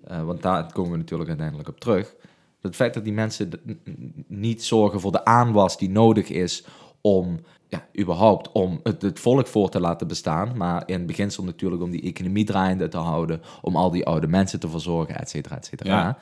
[0.05, 2.15] eh, want daar komen we natuurlijk uiteindelijk op terug.
[2.61, 3.51] Het feit dat die mensen
[4.27, 6.65] niet zorgen voor de aanwas die nodig is
[7.01, 10.57] om, ja, überhaupt om het, het volk voor te laten bestaan.
[10.57, 13.41] Maar in het beginsel natuurlijk om die economie draaiende te houden.
[13.61, 15.91] Om al die oude mensen te verzorgen, et cetera, et cetera.
[15.91, 16.19] Ja.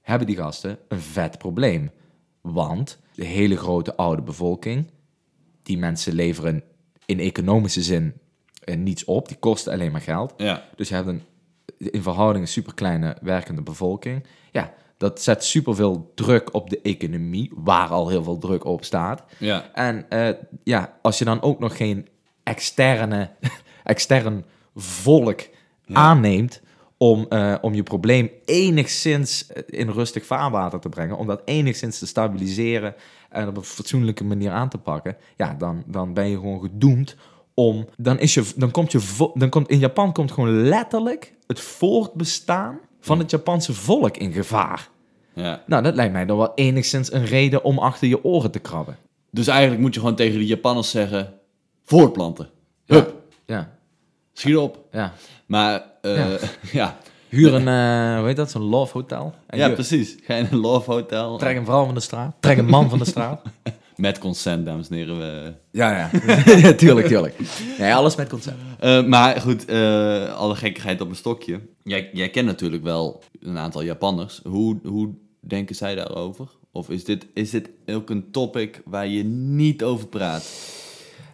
[0.00, 1.90] Hebben die gasten een vet probleem.
[2.40, 4.90] Want de hele grote oude bevolking,
[5.62, 6.62] die mensen leveren
[7.06, 8.14] in economische zin
[8.64, 9.28] eh, niets op.
[9.28, 10.34] Die kosten alleen maar geld.
[10.36, 10.64] Ja.
[10.76, 11.22] Dus je hebt een
[11.80, 14.24] in verhouding een superkleine werkende bevolking.
[14.50, 19.24] Ja, dat zet superveel druk op de economie, waar al heel veel druk op staat.
[19.38, 19.70] Ja.
[19.74, 20.34] En eh,
[20.64, 22.08] ja, als je dan ook nog geen
[22.42, 23.30] externe,
[23.84, 25.40] extern volk
[25.92, 26.62] aanneemt
[26.96, 31.98] om, eh, om je probleem enigszins eh, in rustig vaarwater te brengen, om dat enigszins
[31.98, 32.94] te stabiliseren
[33.28, 37.16] en op een fatsoenlijke manier aan te pakken, ja, dan, dan ben je gewoon gedoemd
[37.54, 41.60] om, dan is je, dan komt je, dan komt, in Japan komt gewoon letterlijk het
[41.60, 44.88] voortbestaan van het Japanse volk in gevaar.
[45.32, 45.62] ja.
[45.66, 48.96] Nou, dat lijkt mij dan wel enigszins een reden om achter je oren te krabben.
[49.30, 51.34] Dus eigenlijk moet je gewoon tegen de Japanners zeggen:
[51.84, 52.48] voortplanten.
[52.86, 53.14] Hup,
[53.46, 53.70] Ja,
[54.32, 54.78] schiet op.
[54.92, 55.12] ja.
[55.46, 56.38] Maar eh, Ja.
[56.72, 56.96] ja.
[57.28, 59.34] Huur een, eh, hoe heet dat, zo'n love hotel.
[59.46, 60.16] En Ja, precies.
[60.22, 61.38] Ga in een love hotel.
[61.38, 62.34] Trek een vrouw van de straat.
[62.40, 63.42] Trek een man van de straat.
[64.00, 65.18] Met consent, dames en heren.
[65.18, 65.54] We...
[65.70, 66.10] Ja, ja.
[66.72, 67.38] tuurlijk, tuurlijk.
[67.78, 68.56] Nee, alles met concept.
[68.78, 71.60] Eh, maar goed, eh, alle gekkigheid op een stokje.
[71.82, 74.40] Jij, jij kent natuurlijk wel een aantal Japanners.
[74.44, 76.48] Hoe, hoe denken zij daarover?
[76.72, 80.44] Of is dit, is dit ook een topic waar je niet over praat?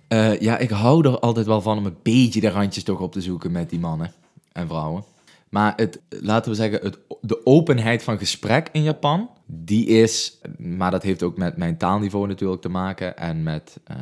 [0.08, 3.12] Eh, ja, ik hou er altijd wel van om een beetje de randjes toch op
[3.12, 4.12] te zoeken met die mannen
[4.52, 5.04] en vrouwen.
[5.48, 10.90] Maar het, laten we zeggen, het, de openheid van gesprek in Japan, die is, maar
[10.90, 13.96] dat heeft ook met mijn taalniveau natuurlijk te maken en met, eh,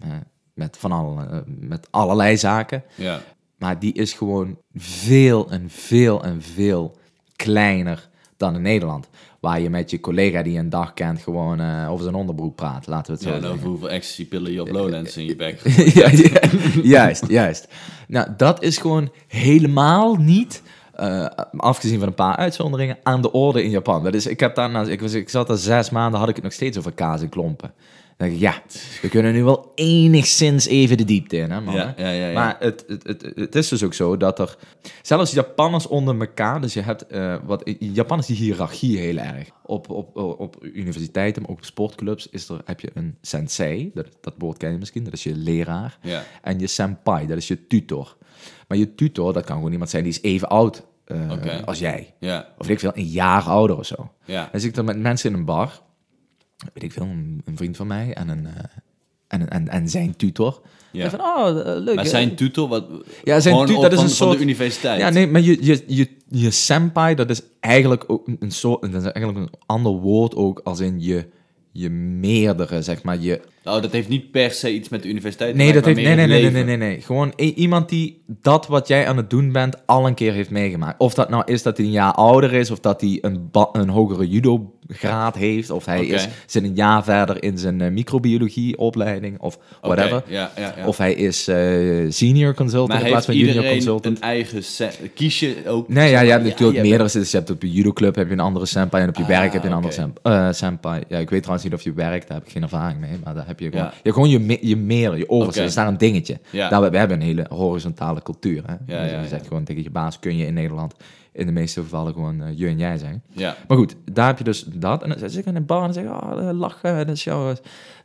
[0.00, 0.16] eh,
[0.54, 2.84] met, van alle, eh, met allerlei zaken.
[2.94, 3.20] Ja.
[3.56, 6.96] Maar die is gewoon veel en veel en veel
[7.36, 9.08] kleiner dan in Nederland.
[9.40, 12.54] Waar je met je collega die je een dag kent gewoon eh, over zijn onderbroek
[12.54, 13.54] praat, laten we het zo Ja, zeggen.
[13.54, 15.60] over hoeveel ecstasy-pillen je op Lowlands in je bek
[15.94, 16.40] ja, ja,
[16.82, 17.68] juist, juist.
[18.08, 20.62] Nou, dat is gewoon helemaal niet,
[20.94, 24.04] eh, afgezien van een paar uitzonderingen, aan de orde in Japan.
[24.04, 26.44] Dat is, ik, heb daarna, ik, was, ik zat daar zes maanden, had ik het
[26.44, 27.72] nog steeds over kaas en klompen.
[28.18, 28.62] Dan denk ik, ja,
[29.02, 31.74] we kunnen nu wel enigszins even de diepte in, hè, man.
[31.74, 32.32] Ja, ja, ja, ja.
[32.32, 34.56] Maar het, het, het, het is dus ook zo dat er,
[35.02, 39.16] zelfs Japanners onder elkaar, dus je hebt, eh, wat, in Japan is die hiërarchie heel
[39.16, 39.48] erg.
[39.62, 44.06] Op, op, op universiteiten, maar ook op sportclubs, is er, heb je een sensei, dat,
[44.20, 45.98] dat woord ken je misschien, dat is je leraar.
[46.02, 46.22] Ja.
[46.42, 48.16] En je senpai, dat is je tutor.
[48.68, 52.14] Maar je tutor, dat kan gewoon iemand zijn die is even oud eh, als jij.
[52.58, 54.10] Of ik veel, een jaar ouder of zo.
[54.26, 55.86] Dan zit ik dan met mensen in een bar,
[56.74, 58.52] weet ik veel, een, een vriend van mij en, een, eh,
[59.28, 60.60] en, en, en zijn tutor.
[60.92, 61.04] Ja.
[61.04, 61.94] En van, oh, eh, leuk.
[61.94, 62.10] Maar hè?
[62.10, 62.86] zijn tutor, wat,
[63.24, 65.00] Ja, zijn gewoon tu- op- dat is een van soort- de universiteit.
[65.00, 68.80] Ja, nee, maar je, je, je, je senpai, dat is eigenlijk ook een- een soort,
[68.92, 71.26] dat is eigenlijk een ander woord ook, als in je,
[71.72, 73.40] je meerdere, zeg maar, je...
[73.68, 76.14] Oh, dat heeft niet per se iets met de universiteit te Nee, dat heeft, nee,
[76.14, 77.00] nee, nee, nee, nee, nee.
[77.00, 81.00] Gewoon iemand die dat wat jij aan het doen bent al een keer heeft meegemaakt.
[81.00, 83.88] Of dat nou is dat hij een jaar ouder is, of dat hij een, een
[83.88, 89.58] hogere judo-graad heeft, of hij is, zit een jaar verder in zijn eh, microbiologie-opleiding, of
[89.80, 90.22] whatever.
[90.26, 90.86] Ja, ja, ja.
[90.86, 91.56] Of hij is eh,
[92.08, 94.16] senior consultant maar in plaats van junior iedereen consultant.
[94.16, 94.62] een eigen...
[95.14, 95.88] Kies je ook...
[95.88, 97.10] Nee, ja, je hebt Ja, natuurlijk meerdere.
[97.12, 99.28] Dus je hebt op je judoclub heb je een andere senpai en op je Ah,
[99.28, 101.02] werk heb je een andere eh, senpai.
[101.08, 103.10] Ja, ik weet trouwens niet of je werkt, daar heb ik geen ervaring mee.
[103.24, 103.90] Maar daar heb je gewoon, Ja.
[103.90, 105.28] je, hebt gewoon je, me- je meer, je.
[105.28, 105.44] Oké.
[105.44, 106.40] Dat is daar een dingetje.
[106.50, 106.68] Ja.
[106.68, 108.62] Daar, we hebben een hele horizontale cultuur.
[108.66, 108.72] Hè?
[108.72, 110.94] Ja, dus ja, je zegt gewoon tegen je baas, kun je in Nederland
[111.32, 113.22] in de meeste gevallen gewoon eh, je en jij zijn.
[113.32, 113.56] Ja.
[113.68, 115.02] Maar goed, daar heb je dus dat.
[115.02, 117.16] En dan zit ik in een bar en dan zeg ik, oh, eh, lachen, dat
[117.16, 117.54] is jouw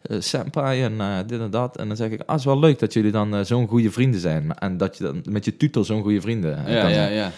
[0.02, 1.78] eh, senpai en dit en dat.
[1.78, 4.20] En dan zeg ik, ah, het is wel leuk dat jullie dan zo'n goede vrienden
[4.20, 4.54] zijn.
[4.58, 7.14] En dat je dan met je tutor zo'n goede vrienden Ja, kan ja, zijn.
[7.14, 7.32] ja.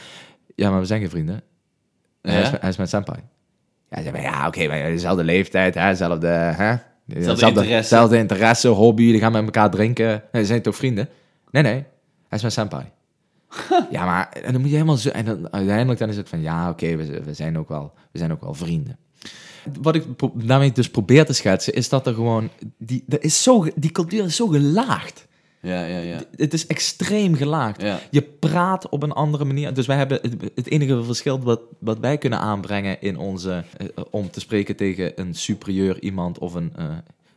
[0.56, 1.41] Ja, maar we zijn geen vrienden.
[2.21, 2.32] Ja?
[2.32, 3.19] Hij, is, hij is mijn senpai.
[3.89, 6.75] Ja, ja oké, maar dezelfde leeftijd, hè, dezelfde, hè,
[7.08, 7.62] interesse.
[7.63, 10.24] dezelfde interesse, hobby, die gaan met elkaar drinken.
[10.32, 11.10] Nee, zijn toch vrienden?
[11.52, 11.84] Nee, nee.
[12.28, 12.84] Hij is mijn senpai.
[13.96, 15.10] ja, maar en dan moet je helemaal zo...
[15.10, 16.41] En dan, uiteindelijk dan is het van...
[16.41, 18.98] Ja, oké, we, we, zijn ook wel, we zijn ook wel vrienden.
[19.82, 21.74] Wat ik daarmee dus probeer te schetsen...
[21.74, 22.50] is dat er gewoon...
[22.78, 25.28] Die, er is zo, die cultuur is zo gelaagd.
[25.65, 26.21] Ja, ja, ja.
[26.36, 27.82] Het is extreem gelaagd.
[27.82, 27.99] Ja.
[28.12, 29.73] Je praat op een andere manier.
[29.73, 33.63] Dus wij hebben het, het enige verschil wat, wat wij kunnen aanbrengen in onze.
[33.78, 36.86] eh, om te spreken tegen een superieur iemand of een, eh,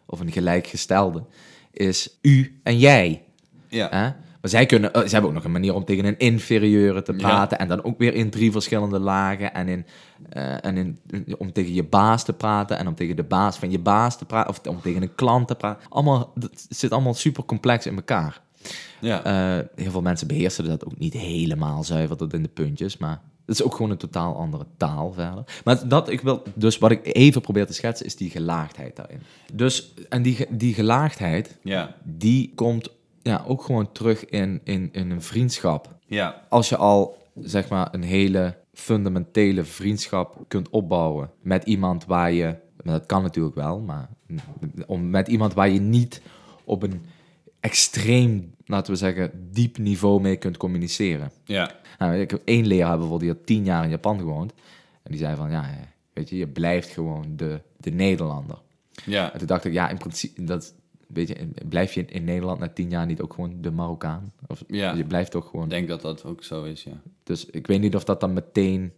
[0.07, 1.25] of een gelijkgestelde.
[1.73, 3.23] is u en jij.
[3.69, 4.17] Ja.
[4.49, 7.13] Maar zij kunnen, eh, ze hebben ook nog een manier om tegen een inferieure te
[7.13, 7.59] praten.
[7.59, 9.55] En dan ook weer in drie verschillende lagen.
[9.55, 9.87] En, in,
[10.31, 10.99] eh, en in,
[11.39, 12.79] om tegen je baas te praten.
[12.79, 14.51] En om tegen de baas van je baas te praten.
[14.51, 15.87] Of om tegen een klant te praten.
[15.89, 18.41] Allemaal, het zit allemaal super complex in elkaar.
[19.01, 19.25] Ja.
[19.25, 22.97] Eh, heel veel mensen beheersen dat ook niet helemaal zuiver tot in de puntjes.
[22.97, 25.45] Maar het is ook gewoon een totaal andere taal verder.
[25.65, 29.21] Maar dat ik wil, dus wat ik even probeer te schetsen, is die gelaagdheid daarin.
[29.53, 31.95] Dus, en die, die gelaagdheid, ja.
[32.03, 32.91] die komt
[33.29, 35.97] ja, ook gewoon terug in, in, in een vriendschap.
[36.07, 36.47] Ja.
[36.49, 42.57] Als je al, zeg maar, een hele fundamentele vriendschap kunt opbouwen met iemand waar je,
[42.85, 44.09] dat kan natuurlijk wel, maar
[44.87, 46.23] om, met iemand waar je niet
[46.65, 47.03] op een
[47.61, 51.31] extreem, laten we zeggen, diep niveau mee kunt communiceren.
[51.45, 51.71] Ja.
[51.99, 54.53] Nou, ik heb één leraar bijvoorbeeld, die had tien jaar in Japan gewoond.
[55.03, 55.71] En die zei van, ja,
[56.13, 58.59] weet je, je blijft gewoon de, de Nederlander.
[59.05, 59.33] Ja.
[59.33, 60.75] En toen dacht ik, ja, in principe, dat,
[61.09, 64.33] weet je, blijf je in, Nederland na tien jaar niet ook gewoon de Marokkaan?
[64.47, 64.95] Of Ja.
[64.95, 65.65] je blijft toch gewoon...
[65.65, 67.01] Ik denk dat dat ook zo is, ja.
[67.23, 68.93] Dus ik weet niet of dat dan meteen...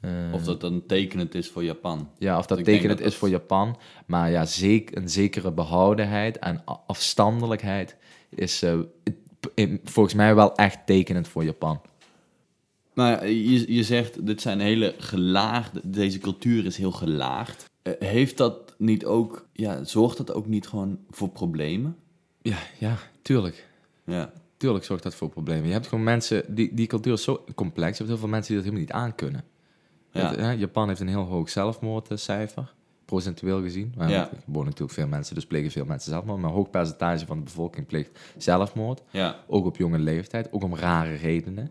[0.00, 2.10] eh, Of dat dan tekenend is voor Japan.
[2.18, 3.76] ja, of dat denk tekenend dat is dat- voor Japan.
[4.06, 7.96] Maar ja, zeker, een zekere behoudenheid en afstandelijkheid
[8.28, 8.78] is eh,
[9.84, 11.80] volgens mij wel echt tekenend voor Japan.
[12.94, 17.64] Nou ja, je, je zegt, dit zijn hele gelaagde, deze cultuur is heel gelaagd.
[17.82, 21.96] Eh, heeft dat niet ook, ja, zorgt dat ook niet gewoon voor problemen?
[22.42, 23.68] Ja, ja, tuurlijk.
[24.04, 24.32] Ja.
[24.56, 25.66] Tuurlijk zorgt dat voor problemen.
[25.66, 27.90] Je hebt gewoon mensen, die, die cultuur is zo complex.
[27.90, 29.44] Je hebt heel veel mensen die dat helemaal niet aankunnen.
[30.10, 30.28] Ja.
[30.28, 33.94] Het, hè, Japan heeft een heel hoog zelfmoordcijfer, procentueel gezien.
[33.98, 34.08] Ja.
[34.08, 36.40] Er wonen natuurlijk veel mensen, dus plegen veel mensen zelfmoord.
[36.40, 39.02] Maar een hoog percentage van de bevolking pleegt zelfmoord.
[39.10, 39.44] Ja.
[39.46, 41.70] Ook op jonge leeftijd, ook om rare redenen.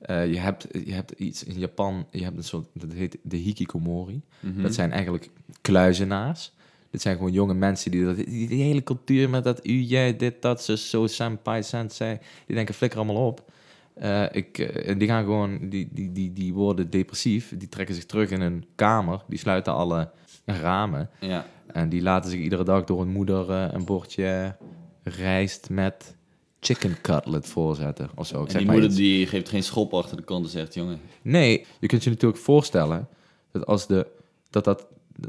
[0.00, 3.36] Eh, je, hebt, je hebt iets in Japan, je hebt een soort, dat heet de
[3.36, 4.22] hikikomori.
[4.40, 4.62] Mhm.
[4.62, 5.30] Dat zijn eigenlijk
[5.60, 6.52] kluizenaars.
[6.90, 10.16] Dit zijn gewoon jonge mensen die, dat, die, die hele cultuur met dat u, jij,
[10.16, 13.50] dit, dat, zo, zo, senpai, sensei, die denken flikker allemaal op.
[13.94, 18.06] Eh, ik, eh, die gaan gewoon, die, die, die, die worden depressief, die trekken zich
[18.06, 20.10] terug in hun kamer, die sluiten alle
[20.44, 21.46] ramen Ja.
[21.66, 24.56] en die laten zich iedere dag door hun moeder een bordje
[25.02, 26.16] rijst met
[26.60, 28.40] chicken cutlet voorzetten of zo.
[28.40, 28.98] Ik En zeg die maar moeder iets.
[29.00, 32.40] die geeft geen schop achter de kont en zegt, jongen, Nee, je kunt je natuurlijk
[32.40, 33.08] voorstellen
[33.52, 34.06] dat als de,
[34.50, 34.86] dat dat,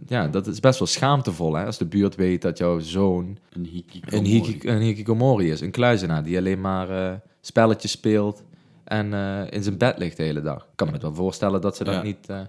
[0.08, 3.66] ja, dat is best wel schaamtevol hè, als de buurt weet dat jouw zoon een
[3.66, 8.44] hiki een, hiki, een hikikomori is, een kluizenaar die alleen maar eh, spelletjes speelt
[8.84, 10.62] en eh, in zijn bed ligt de hele dag.
[10.62, 12.02] Ik kan me het wel voorstellen dat ze dat Ja.
[12.02, 12.28] niet...
[12.30, 12.40] eh,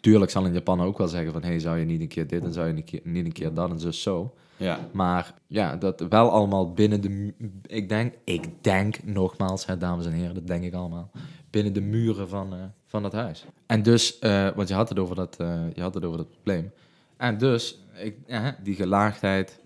[0.00, 2.44] tuurlijk zal in Japan ook wel zeggen van, hey, zou je niet een keer dit
[2.44, 4.34] en zou je keer, niet een keer dat en zo zo.
[4.56, 4.88] Ja.
[4.92, 7.34] Maar ja, dat wel allemaal binnen de...
[7.66, 11.10] Ik denk, ik denk nogmaals, hè, dames en heren, dat denk ik allemaal.
[11.50, 13.44] Binnen de muren van, eh, van dat huis.
[13.66, 16.30] En dus, eh, want je had, het over dat, eh, je had het over dat
[16.30, 16.72] probleem.
[17.16, 18.16] En dus, ik,
[18.62, 19.60] die gelaagdheid,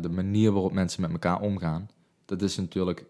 [0.00, 1.88] de manier waarop mensen met elkaar omgaan,
[2.24, 3.04] dat is natuurlijk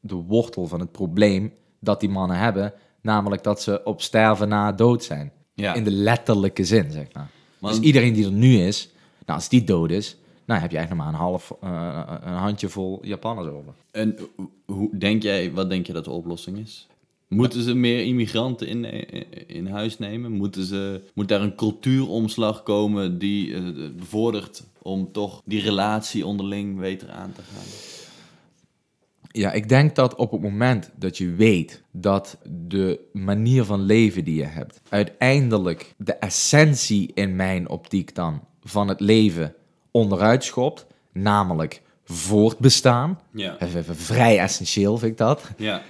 [0.00, 2.72] de wortel van het probleem dat die mannen hebben.
[3.02, 5.32] Namelijk dat ze op sterven na dood zijn.
[5.54, 5.74] Ja.
[5.74, 7.30] In de letterlijke zin, zeg maar.
[7.58, 8.90] Maar- Dus iedereen die er nu is,
[9.34, 12.98] als die dood is, nou heb je eigenlijk nog maar een half, eh, een handjevol
[13.02, 13.72] Japanners over.
[13.90, 14.16] En
[14.64, 16.88] hoe denk jij, wat denk je dat de oplossing is?
[17.28, 18.84] Moeten ze meer immigranten in,
[19.48, 20.32] in huis nemen?
[20.32, 23.62] Moeten ze, moet daar een cultuuromslag komen die eh,
[23.96, 27.66] bevordert om toch die relatie onderling beter aan te gaan?
[29.32, 32.38] Ja, ik denk dat op het moment dat je weet dat
[32.68, 38.88] de manier van leven die je hebt, uiteindelijk de essentie in mijn optiek dan van
[38.88, 39.54] het leven
[39.90, 43.18] onderuit schopt, namelijk voortbestaan.
[43.32, 43.58] Ja.
[43.60, 45.50] Even vrij essentieel, vind ik dat.
[45.56, 45.82] Ja.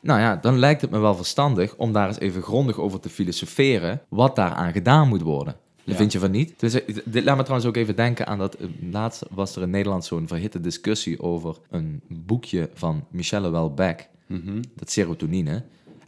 [0.00, 3.08] Nou ja, dan lijkt het me wel verstandig om daar eens even grondig over te
[3.08, 5.56] filosoferen wat daaraan gedaan moet worden.
[5.84, 5.94] Ja.
[5.94, 6.60] Vind je van niet?
[6.60, 8.54] Dus, eh, dit laat me trouwens ook even denken aan dat...
[8.54, 14.08] eh, Laatst was er in Nederland zo'n verhitte discussie over een boekje van Michelle Welbeck,
[14.26, 14.62] Mhm.
[14.76, 15.62] dat serotonine,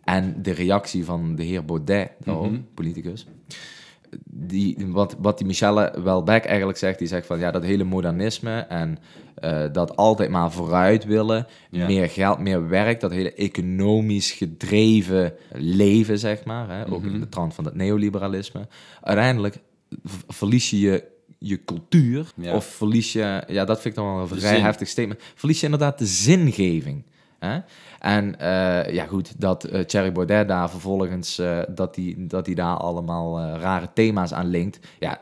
[0.04, 2.60] en de reactie van de heer Baudet, daarop, Mhm.
[2.74, 3.26] politicus.
[4.24, 8.58] Die, wat, wat die Michelle Welbeck eigenlijk zegt, die zegt van ja, dat hele modernisme
[8.60, 8.98] en
[9.34, 11.86] eh, dat altijd maar vooruit willen, Ja.
[11.86, 17.14] meer geld, meer werk, dat hele economisch gedreven leven, zeg maar, hè, ook Mhm.
[17.14, 18.66] in de trant van dat neoliberalisme.
[19.02, 19.58] Uiteindelijk
[20.28, 21.04] verlies je je
[21.38, 22.32] je cultuur?
[22.36, 22.54] Ja.
[22.54, 24.64] Of verlies je, ja, dat vind ik dan wel een vrij zin.
[24.64, 25.20] heftig statement.
[25.34, 27.02] Verlies je inderdaad de zingeving?
[27.38, 27.58] Hè?
[28.00, 32.54] En eh, ja, goed, dat eh Thierry Baudet daar vervolgens, eh, dat hij dat die
[32.54, 34.78] daar allemaal rare thema's aan linkt.
[34.98, 35.18] Ja,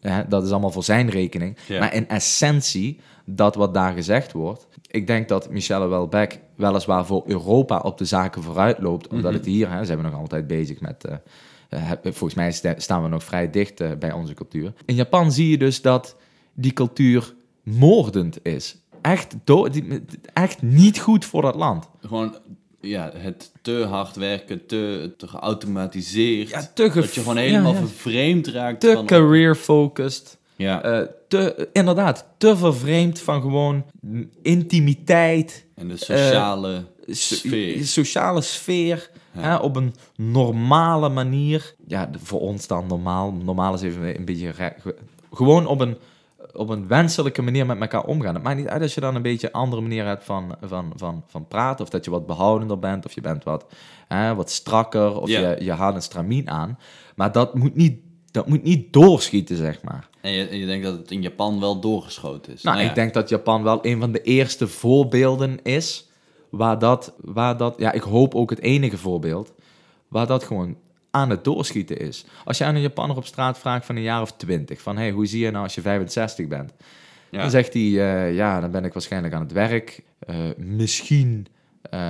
[0.00, 1.56] hè, dat is allemaal voor zijn rekening.
[1.66, 1.78] Ja.
[1.78, 4.66] Maar in essentie, dat wat daar gezegd wordt.
[4.90, 9.08] Ik denk dat Michelle Welbeck weliswaar voor Europa op de zaken vooruit loopt.
[9.08, 11.04] Omdat het hier, hè, zijn we nog altijd bezig met.
[12.02, 14.72] volgens mij sta- staan we nog vrij dicht bij onze cultuur.
[14.84, 16.16] In Japan zie je dus dat
[16.54, 18.76] die cultuur moordend is.
[19.10, 19.36] Echt,
[20.32, 21.88] echt niet goed voor dat land.
[22.00, 22.36] Gewoon
[22.80, 26.48] ja, het te hard werken, te, te geautomatiseerd.
[26.48, 27.86] Ja, te ge- dat je gewoon helemaal ja, ja.
[27.86, 29.06] vervreemd raakt Te van...
[29.06, 30.38] career-focused.
[30.56, 33.84] Ja, eh, te, inderdaad, te vervreemd van gewoon
[34.42, 35.64] intimiteit.
[35.74, 37.84] en de sociale so- sfeer.
[37.84, 41.74] sociale sfeer hè, op een normale manier.
[41.86, 43.32] Ja, voor ons dan normaal.
[43.32, 44.52] Normaal is even een beetje...
[45.32, 45.96] Gewoon op een,
[46.52, 48.34] op een wenselijke manier met elkaar omgaan.
[48.34, 50.92] Het maakt niet uit als je dan een beetje een andere manier hebt van, van,
[50.96, 51.84] van, van praten.
[51.84, 53.04] Of dat je wat behoudender bent.
[53.04, 53.66] Of je bent wat,
[54.08, 55.20] hè, wat strakker.
[55.20, 56.78] Of je, je haalt een stramien aan.
[57.16, 60.08] Maar dat moet niet, dat moet niet doorschieten, zeg maar.
[60.20, 62.62] En je, en je denkt dat het in Japan wel doorgeschoten is.
[62.62, 62.88] Nou, ja.
[62.88, 66.10] ik denk dat Japan wel een van de eerste voorbeelden is
[66.50, 69.52] waar dat, waar dat, ja, ik hoop ook het enige voorbeeld,
[70.08, 70.76] waar dat gewoon
[71.18, 72.24] aan het doorschieten is.
[72.44, 75.10] Als je aan een Japanner op straat vraagt van een jaar of twintig, van hey,
[75.10, 76.72] hoe zie je nou als je 65 bent?
[77.30, 77.40] Ja.
[77.40, 81.46] Dan zegt hij, eh, ja, dan ben ik waarschijnlijk aan het werk, Eh, misschien
[81.90, 82.00] eh,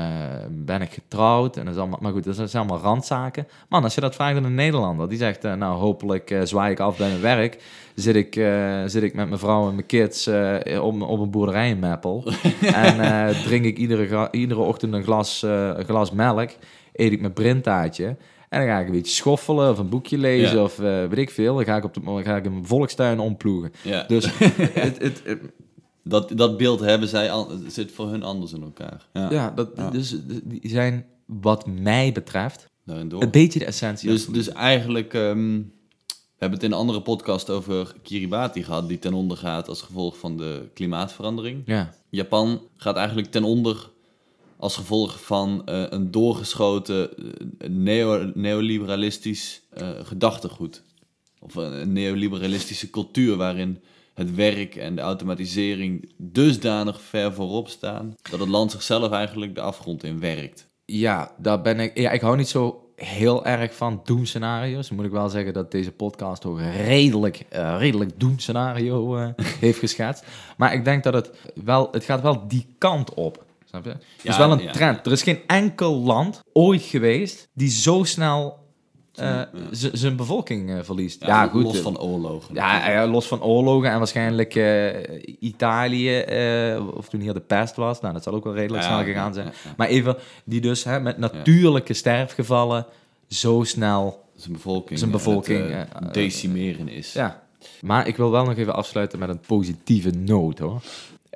[0.50, 3.48] ben ik getrouwd, en dat is allemaal, maar goed, dat zijn allemaal randzaken.
[3.68, 6.96] Man, als je dat vraagt aan een Nederlander, die zegt, nou, hopelijk zwaai ik af
[6.96, 7.62] bij mijn werk,
[7.94, 8.34] zit ik,
[8.86, 10.28] zit ik met mijn vrouw en mijn kids
[10.80, 12.32] op, op een boerderij in Meppel.
[12.84, 16.50] en drink ik iedere, iedere ochtend een glas, een glas melk.
[16.92, 18.16] Eet ik mijn printaartje.
[18.48, 20.62] En dan ga ik een beetje schoffelen of een boekje lezen Ja.
[20.62, 21.54] of eh, weet ik veel.
[21.54, 23.72] Dan ga ik, op de, ga ik een volkstuin omploegen.
[23.82, 24.04] Ja.
[24.06, 25.40] Dus het, het, het-
[26.04, 29.06] dat, dat beeld hebben zij, al, zit voor hun anders in elkaar.
[29.12, 29.92] Ja, ja, dat.
[29.92, 32.66] Dus, die zijn wat mij betreft
[33.08, 33.22] door.
[33.22, 34.08] een beetje de essentie.
[34.08, 35.56] Dus, dus eigenlijk, ehm,
[36.06, 39.82] we hebben het in een andere podcast over Kiribati gehad, die ten onder gaat als
[39.82, 41.62] gevolg van de klimaatverandering.
[41.66, 41.94] ja.
[42.10, 43.90] Japan gaat eigenlijk ten onder
[44.58, 50.82] als gevolg van eh, een doorgeschoten eh, neo, neoliberalistisch eh, gedachtegoed.
[51.40, 53.82] Of een, neoliberalistische cultuur waarin
[54.14, 59.60] het werk en de automatisering dusdanig ver voorop staan dat het land zichzelf eigenlijk de
[59.60, 60.66] afgrond in werkt.
[60.84, 61.98] Ja, daar ben ik.
[61.98, 64.90] Ja, ik hou niet zo heel erg van doemscenario's.
[64.90, 67.44] Moet ik wel zeggen dat deze podcast ook redelijk,
[67.78, 69.28] redelijk doemscenario eh,
[69.60, 70.24] heeft geschetst.
[70.56, 71.30] Maar ik denk dat het
[71.64, 73.46] wel, het gaat wel die kant op.
[73.82, 73.90] Snap je?
[73.90, 74.72] Het is Ja, wel een ja.
[74.72, 75.06] trend.
[75.06, 78.66] Er is geen enkel land ooit geweest die zo snel
[79.14, 79.40] eh,
[79.92, 81.24] zijn bevolking eh, verliest.
[81.26, 81.62] Ja, goed.
[81.62, 82.54] Los eh, van oorlogen.
[82.54, 87.76] ja, ja, los van oorlogen en waarschijnlijk eh, Italië, eh, of toen hier de pest
[87.76, 88.00] was.
[88.00, 89.52] Nou, dat zal ook wel redelijk snel gegaan zijn.
[89.76, 92.86] Maar even, die dus hè, met natuurlijke sterfgevallen
[93.28, 94.24] zo snel...
[94.36, 97.12] zijn bevolking, Zijn bevolking, het, eh, eh, decimeren is.
[97.12, 97.42] Ja.
[97.80, 100.82] Maar ik wil wel nog even afsluiten met een positieve noot, hoor.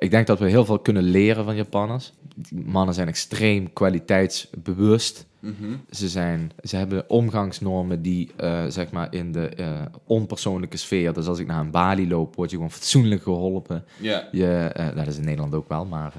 [0.03, 2.13] Ik denk dat we heel veel kunnen leren van Japanners.
[2.35, 5.25] Die mannen zijn extreem kwaliteitsbewust.
[5.39, 5.75] Mhm.
[5.89, 11.13] Ze, zijn, ze hebben omgangsnormen die, eh, zeg maar, in de eh, onpersoonlijke sfeer...
[11.13, 13.83] Dus als ik naar een balie loop, word je gewoon fatsoenlijk geholpen.
[13.99, 14.27] Ja.
[14.31, 16.13] Je, eh, nou, dat is in Nederland ook wel, maar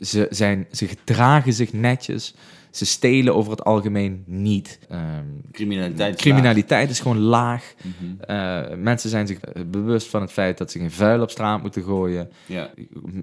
[0.00, 2.34] ze, zijn, ze gedragen zich netjes.
[2.76, 4.78] Ze stelen over het algemeen niet.
[4.88, 6.14] Ehm, Criminaliteit.
[6.14, 7.74] is criminaliteit is gewoon laag.
[7.82, 8.20] Mhm.
[8.20, 11.82] Eh, mensen zijn zich bewust van het feit dat ze geen vuil op straat moeten
[11.82, 12.30] gooien.
[12.46, 12.70] Ja.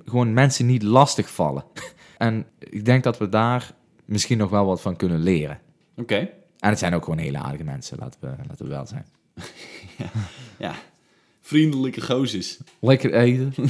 [0.05, 1.63] Gewoon mensen niet lastig vallen.
[2.17, 3.73] en ik denk dat we daar
[4.05, 5.59] misschien nog wel wat van kunnen leren.
[5.95, 6.29] Oké.
[6.59, 9.05] En het zijn ook gewoon hele aardige mensen, laten we, laten we wel zijn.
[10.57, 10.75] Ja.
[11.41, 12.59] Vriendelijke gozes.
[12.79, 13.53] Lekker eten.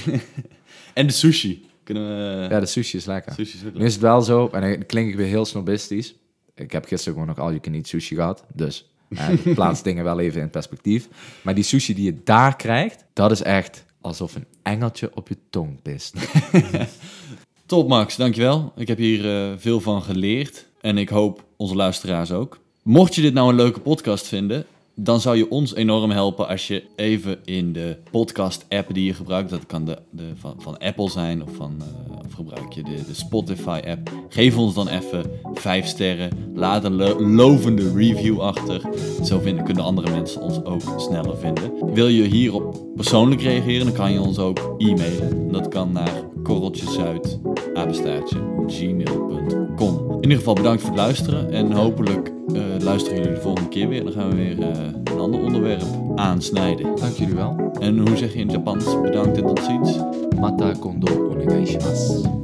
[0.93, 1.65] En de sushi.
[1.83, 2.47] Kunnen we...
[2.49, 3.33] Ja, de sushi is lekker.
[3.33, 6.15] Sushi is Nu is het wel zo, en dan klink ik weer heel snobistisch.
[6.55, 8.43] Ik heb gisteren gewoon nog al you can eat sushi gehad.
[8.53, 11.07] Dus eh, plaats dingen wel even in perspectief.
[11.41, 15.37] Maar die sushi die je daar krijgt, dat is echt alsof een engeltje op je
[15.49, 16.15] tong pist.
[17.65, 18.73] Top Max, dankjewel.
[18.75, 20.67] Ik heb hier eh, veel van geleerd.
[20.81, 22.59] En ik hoop onze luisteraars ook.
[22.83, 24.65] Mocht je dit nou een leuke podcast vinden,
[24.95, 29.49] dan zou je ons enorm helpen als je even in de podcast-app die je gebruikt,
[29.49, 32.95] dat kan de, de, van, van Apple zijn of, van, eh, of gebruik je de,
[33.07, 35.23] de Spotify-app, geef ons dan even
[35.53, 36.29] vijf sterren.
[36.55, 38.81] Laat een lo- lovende review achter.
[39.23, 41.93] Zo vinden, kunnen andere mensen ons ook sneller vinden.
[41.93, 45.51] Wil je hierop persoonlijk reageren, dan kan je ons ook e-mailen.
[45.51, 47.39] Dat kan naar korreltjesuit,
[47.73, 48.37] apenstaartje,
[48.67, 50.10] gmail.com.
[50.21, 51.51] In ieder geval bedankt voor het luisteren.
[51.51, 54.03] En hopelijk eh, luisteren jullie de volgende keer weer.
[54.03, 55.83] Dan gaan we weer eh, een ander onderwerp
[56.15, 56.95] aansnijden.
[56.95, 57.71] Dank jullie wel.
[57.79, 59.97] En hoe zeg je in het Japans bedankt en tot ziens?
[60.39, 62.40] Mata kondo onegai shimasu.